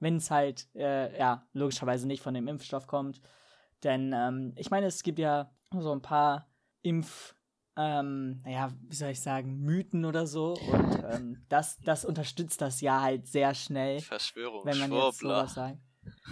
Wenn 0.00 0.16
es 0.16 0.30
halt, 0.30 0.68
äh, 0.74 1.16
ja, 1.16 1.46
logischerweise 1.52 2.06
nicht 2.06 2.22
von 2.22 2.34
dem 2.34 2.48
Impfstoff 2.48 2.86
kommt. 2.86 3.20
Denn 3.84 4.12
ähm, 4.12 4.52
ich 4.56 4.70
meine, 4.70 4.86
es 4.86 5.02
gibt 5.02 5.18
ja 5.18 5.50
so 5.72 5.92
ein 5.92 6.02
paar 6.02 6.48
Impf- 6.84 7.34
ähm, 7.76 8.40
naja, 8.44 8.72
wie 8.82 8.94
soll 8.94 9.10
ich 9.10 9.20
sagen, 9.20 9.60
Mythen 9.60 10.04
oder 10.04 10.26
so. 10.26 10.54
Und 10.54 11.04
ähm, 11.10 11.44
das, 11.48 11.78
das 11.80 12.04
unterstützt 12.04 12.60
das 12.60 12.80
ja 12.80 13.00
halt 13.02 13.26
sehr 13.26 13.54
schnell. 13.54 14.00
Verschwörung, 14.00 14.64
wenn 14.64 14.78
man 14.78 14.90
jetzt 14.92 15.18
sowas 15.18 15.54
sagt. 15.54 15.78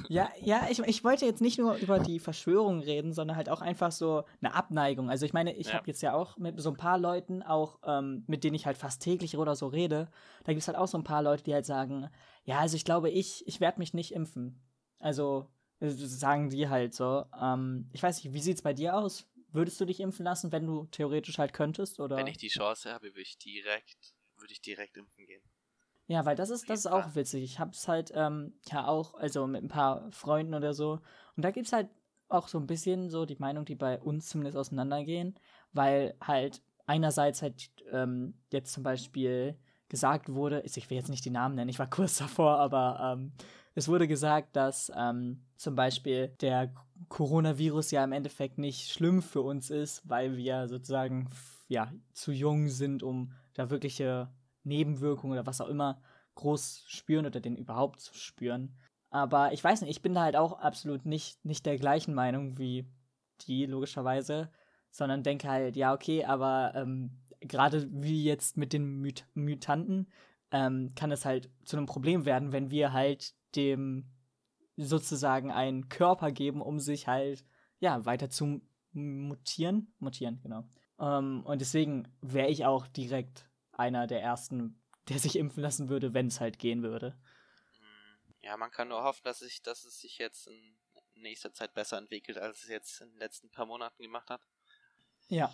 Ja, 0.08 0.30
ja, 0.40 0.66
ich, 0.70 0.78
ich 0.80 1.04
wollte 1.04 1.24
jetzt 1.26 1.40
nicht 1.40 1.58
nur 1.58 1.76
über 1.76 1.98
die 1.98 2.18
Verschwörung 2.18 2.80
reden, 2.80 3.12
sondern 3.12 3.36
halt 3.36 3.48
auch 3.48 3.60
einfach 3.60 3.92
so 3.92 4.24
eine 4.40 4.54
Abneigung. 4.54 5.10
Also 5.10 5.26
ich 5.26 5.32
meine, 5.32 5.54
ich 5.54 5.68
ja. 5.68 5.74
habe 5.74 5.86
jetzt 5.86 6.02
ja 6.02 6.14
auch 6.14 6.38
mit 6.38 6.60
so 6.60 6.70
ein 6.70 6.76
paar 6.76 6.98
Leuten, 6.98 7.42
auch 7.42 7.78
ähm, 7.84 8.24
mit 8.26 8.44
denen 8.44 8.54
ich 8.54 8.66
halt 8.66 8.78
fast 8.78 9.02
täglich 9.02 9.36
oder 9.36 9.54
so 9.54 9.66
rede, 9.66 10.08
da 10.44 10.52
gibt 10.52 10.62
es 10.62 10.68
halt 10.68 10.78
auch 10.78 10.88
so 10.88 10.98
ein 10.98 11.04
paar 11.04 11.22
Leute, 11.22 11.44
die 11.44 11.54
halt 11.54 11.66
sagen, 11.66 12.08
ja, 12.44 12.58
also 12.58 12.76
ich 12.76 12.84
glaube, 12.84 13.10
ich, 13.10 13.46
ich 13.46 13.60
werde 13.60 13.78
mich 13.78 13.94
nicht 13.94 14.12
impfen. 14.12 14.60
Also 14.98 15.50
sagen 15.80 16.50
die 16.50 16.68
halt 16.68 16.94
so. 16.94 17.24
Ähm, 17.40 17.88
ich 17.92 18.02
weiß 18.02 18.22
nicht, 18.22 18.32
wie 18.32 18.40
sieht 18.40 18.56
es 18.56 18.62
bei 18.62 18.72
dir 18.72 18.96
aus? 18.96 19.28
Würdest 19.50 19.80
du 19.80 19.84
dich 19.84 20.00
impfen 20.00 20.24
lassen, 20.24 20.52
wenn 20.52 20.66
du 20.66 20.86
theoretisch 20.86 21.38
halt 21.38 21.52
könntest? 21.52 22.00
Oder? 22.00 22.16
Wenn 22.16 22.26
ich 22.26 22.38
die 22.38 22.48
Chance 22.48 22.92
habe, 22.92 23.08
würde 23.08 23.20
ich 23.20 23.36
direkt, 23.38 24.14
würde 24.36 24.52
ich 24.52 24.62
direkt 24.62 24.96
impfen 24.96 25.26
gehen. 25.26 25.42
Ja, 26.06 26.24
weil 26.26 26.36
das 26.36 26.50
ist, 26.50 26.68
das 26.68 26.80
ist 26.80 26.86
auch 26.86 27.14
witzig. 27.14 27.44
Ich 27.44 27.58
hab's 27.58 27.88
halt, 27.88 28.12
ähm, 28.14 28.54
ja 28.70 28.86
auch, 28.86 29.14
also 29.14 29.46
mit 29.46 29.62
ein 29.62 29.68
paar 29.68 30.10
Freunden 30.10 30.54
oder 30.54 30.74
so. 30.74 31.00
Und 31.36 31.44
da 31.44 31.50
gibt's 31.50 31.72
halt 31.72 31.88
auch 32.28 32.48
so 32.48 32.58
ein 32.58 32.66
bisschen 32.66 33.08
so 33.08 33.24
die 33.24 33.36
Meinung, 33.36 33.64
die 33.64 33.74
bei 33.74 34.00
uns 34.00 34.28
zumindest 34.28 34.56
auseinandergehen, 34.56 35.38
weil 35.72 36.14
halt 36.20 36.62
einerseits 36.86 37.42
halt 37.42 37.70
ähm, 37.90 38.34
jetzt 38.50 38.72
zum 38.72 38.82
Beispiel 38.82 39.56
gesagt 39.88 40.32
wurde, 40.32 40.62
ich 40.64 40.90
will 40.90 40.96
jetzt 40.96 41.10
nicht 41.10 41.24
die 41.24 41.30
Namen 41.30 41.54
nennen, 41.54 41.68
ich 41.68 41.78
war 41.78 41.90
kurz 41.90 42.18
davor, 42.18 42.58
aber 42.58 43.14
ähm, 43.14 43.32
es 43.74 43.88
wurde 43.88 44.08
gesagt, 44.08 44.56
dass 44.56 44.90
ähm, 44.96 45.44
zum 45.56 45.74
Beispiel 45.74 46.28
der 46.40 46.72
Coronavirus 47.08 47.90
ja 47.90 48.04
im 48.04 48.12
Endeffekt 48.12 48.58
nicht 48.58 48.90
schlimm 48.90 49.22
für 49.22 49.42
uns 49.42 49.70
ist, 49.70 50.08
weil 50.08 50.36
wir 50.36 50.68
sozusagen 50.68 51.28
ja, 51.68 51.90
zu 52.12 52.32
jung 52.32 52.68
sind, 52.68 53.02
um 53.02 53.32
da 53.54 53.70
wirkliche 53.70 54.28
Nebenwirkungen 54.64 55.32
oder 55.32 55.46
was 55.46 55.60
auch 55.60 55.68
immer 55.68 56.00
groß 56.34 56.84
spüren 56.86 57.26
oder 57.26 57.40
den 57.40 57.56
überhaupt 57.56 58.10
spüren. 58.14 58.76
Aber 59.10 59.52
ich 59.52 59.62
weiß 59.62 59.82
nicht, 59.82 59.90
ich 59.90 60.02
bin 60.02 60.14
da 60.14 60.22
halt 60.22 60.36
auch 60.36 60.58
absolut 60.58 61.04
nicht, 61.04 61.44
nicht 61.44 61.66
der 61.66 61.76
gleichen 61.76 62.14
Meinung 62.14 62.58
wie 62.58 62.86
die, 63.46 63.66
logischerweise, 63.66 64.50
sondern 64.90 65.22
denke 65.22 65.48
halt, 65.48 65.76
ja, 65.76 65.92
okay, 65.92 66.24
aber 66.24 66.72
ähm, 66.74 67.10
gerade 67.40 67.86
wie 67.90 68.24
jetzt 68.24 68.56
mit 68.56 68.72
den 68.72 69.02
Mut 69.02 69.24
Mutanten, 69.34 70.08
ähm, 70.50 70.92
kann 70.94 71.10
es 71.10 71.24
halt 71.24 71.50
zu 71.64 71.76
einem 71.76 71.86
Problem 71.86 72.24
werden, 72.24 72.52
wenn 72.52 72.70
wir 72.70 72.92
halt 72.92 73.34
dem 73.56 74.10
sozusagen 74.76 75.50
einen 75.50 75.88
Körper 75.88 76.30
geben, 76.30 76.62
um 76.62 76.78
sich 76.78 77.06
halt, 77.08 77.44
ja, 77.80 78.04
weiter 78.04 78.30
zu 78.30 78.60
mutieren. 78.92 79.94
Mutieren, 79.98 80.40
genau. 80.42 80.64
Ähm, 80.98 81.42
und 81.44 81.60
deswegen 81.60 82.08
wäre 82.20 82.48
ich 82.48 82.64
auch 82.64 82.86
direkt 82.86 83.46
einer 83.72 84.06
der 84.06 84.22
ersten, 84.22 84.80
der 85.08 85.18
sich 85.18 85.36
impfen 85.36 85.62
lassen 85.62 85.88
würde, 85.88 86.14
wenn 86.14 86.26
es 86.28 86.40
halt 86.40 86.58
gehen 86.58 86.82
würde. 86.82 87.16
Ja, 88.42 88.56
man 88.56 88.70
kann 88.70 88.88
nur 88.88 89.02
hoffen, 89.04 89.22
dass, 89.24 89.40
ich, 89.42 89.62
dass 89.62 89.84
es 89.84 90.00
sich 90.00 90.18
jetzt 90.18 90.48
in 90.48 90.76
nächster 91.14 91.52
Zeit 91.52 91.74
besser 91.74 91.98
entwickelt, 91.98 92.38
als 92.38 92.62
es 92.64 92.68
jetzt 92.68 93.00
in 93.00 93.10
den 93.10 93.18
letzten 93.18 93.50
paar 93.50 93.66
Monaten 93.66 94.02
gemacht 94.02 94.30
hat. 94.30 94.40
Ja, 95.28 95.52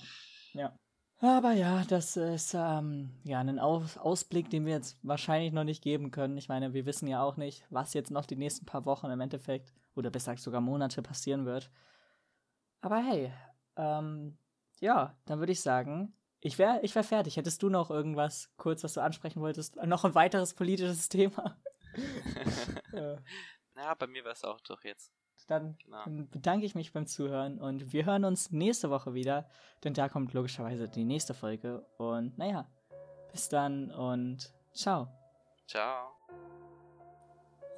ja. 0.53 0.79
Aber 1.21 1.53
ja, 1.53 1.85
das 1.85 2.17
ist 2.17 2.55
ähm, 2.55 3.11
ja 3.25 3.41
ein 3.41 3.59
Aus 3.59 3.99
Ausblick, 3.99 4.51
den 4.51 4.67
wir 4.67 4.75
jetzt 4.75 4.99
wahrscheinlich 5.03 5.53
noch 5.53 5.65
nicht 5.65 5.83
geben 5.83 6.13
können. 6.13 6.39
Ich 6.39 6.49
meine, 6.49 6.75
wir 6.75 6.87
wissen 6.87 7.09
ja 7.09 7.23
auch 7.23 7.37
nicht, 7.37 7.65
was 7.71 7.93
jetzt 7.93 8.13
noch 8.13 8.25
die 8.25 8.37
nächsten 8.37 8.67
paar 8.67 8.85
Wochen 8.85 9.11
im 9.11 9.21
Endeffekt 9.21 9.73
oder 9.97 10.11
besser 10.11 10.33
gesagt 10.33 10.45
sogar 10.45 10.61
Monate 10.61 11.03
passieren 11.03 11.45
wird. 11.45 11.71
Aber 12.81 13.03
hey, 13.03 13.33
ähm, 13.77 14.39
ja, 14.81 15.19
dann 15.27 15.41
würde 15.41 15.53
ich 15.53 15.61
sagen, 15.61 16.17
ich 16.41 16.59
wäre 16.59 16.81
ich 16.83 16.95
wär 16.95 17.05
fertig. 17.05 17.37
Hättest 17.37 17.63
du 17.63 17.69
noch 17.69 17.91
irgendwas 17.91 18.51
kurz, 18.57 18.85
was 18.85 18.95
du 18.95 19.03
ansprechen 19.03 19.41
wolltest? 19.41 19.77
Noch 19.85 20.05
ein 20.05 20.15
weiteres 20.15 20.55
politisches 20.55 21.09
Thema? 21.09 21.57
ja. 22.93 23.19
ja, 23.77 23.95
bei 23.95 24.07
mir 24.07 24.25
wäre 24.25 24.35
es 24.35 24.45
auch 24.45 24.61
doch 24.61 24.85
jetzt. 24.85 25.13
Dann, 25.47 25.79
genau. 25.83 26.05
dann 26.05 26.29
bedanke 26.29 26.67
ich 26.67 26.75
mich 26.75 26.93
beim 26.93 27.07
Zuhören 27.07 27.59
und 27.59 27.93
wir 27.93 28.05
hören 28.05 28.25
uns 28.25 28.51
nächste 28.51 28.91
Woche 28.91 29.15
wieder, 29.15 29.49
denn 29.83 29.95
da 29.95 30.09
kommt 30.09 30.35
logischerweise 30.35 30.89
die 30.89 31.05
nächste 31.05 31.33
Folge. 31.33 31.87
Und 31.97 32.37
naja, 32.37 32.69
bis 33.33 33.49
dann 33.49 33.91
und 33.91 34.53
ciao. 34.75 35.09
Ciao. 35.67 36.11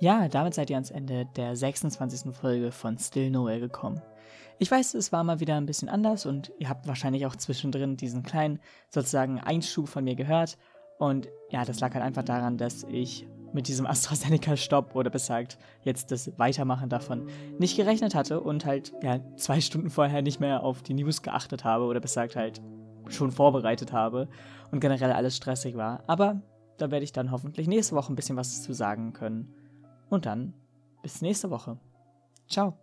Ja, 0.00 0.28
damit 0.28 0.54
seid 0.54 0.70
ihr 0.70 0.76
ans 0.76 0.90
Ende 0.90 1.26
der 1.36 1.54
26. 1.54 2.34
Folge 2.34 2.72
von 2.72 2.98
Still 2.98 3.30
Nowhere 3.30 3.60
gekommen. 3.60 4.02
Ich 4.62 4.70
weiß, 4.70 4.92
es 4.92 5.10
war 5.10 5.24
mal 5.24 5.40
wieder 5.40 5.56
ein 5.56 5.64
bisschen 5.64 5.88
anders 5.88 6.26
und 6.26 6.52
ihr 6.58 6.68
habt 6.68 6.86
wahrscheinlich 6.86 7.24
auch 7.24 7.34
zwischendrin 7.34 7.96
diesen 7.96 8.22
kleinen 8.22 8.60
sozusagen 8.90 9.40
Einschub 9.40 9.88
von 9.88 10.04
mir 10.04 10.16
gehört. 10.16 10.58
Und 10.98 11.28
ja, 11.48 11.64
das 11.64 11.80
lag 11.80 11.94
halt 11.94 12.04
einfach 12.04 12.24
daran, 12.24 12.58
dass 12.58 12.84
ich 12.84 13.26
mit 13.54 13.68
diesem 13.68 13.86
AstraZeneca-Stopp 13.86 14.94
oder 14.94 15.08
besser 15.08 15.42
gesagt 15.42 15.58
jetzt 15.82 16.12
das 16.12 16.38
Weitermachen 16.38 16.90
davon 16.90 17.30
nicht 17.58 17.74
gerechnet 17.74 18.14
hatte 18.14 18.38
und 18.42 18.66
halt 18.66 18.92
ja 19.02 19.20
zwei 19.36 19.62
Stunden 19.62 19.88
vorher 19.88 20.20
nicht 20.20 20.40
mehr 20.40 20.62
auf 20.62 20.82
die 20.82 20.92
News 20.92 21.22
geachtet 21.22 21.64
habe 21.64 21.86
oder 21.86 22.00
besser 22.00 22.26
gesagt 22.26 22.36
halt 22.36 22.60
schon 23.08 23.32
vorbereitet 23.32 23.94
habe 23.94 24.28
und 24.72 24.80
generell 24.80 25.12
alles 25.12 25.38
stressig 25.38 25.74
war. 25.78 26.04
Aber 26.06 26.42
da 26.76 26.90
werde 26.90 27.04
ich 27.04 27.12
dann 27.12 27.30
hoffentlich 27.30 27.66
nächste 27.66 27.96
Woche 27.96 28.12
ein 28.12 28.16
bisschen 28.16 28.36
was 28.36 28.62
zu 28.62 28.74
sagen 28.74 29.14
können. 29.14 29.54
Und 30.10 30.26
dann 30.26 30.52
bis 31.00 31.22
nächste 31.22 31.48
Woche. 31.48 31.78
Ciao. 32.46 32.76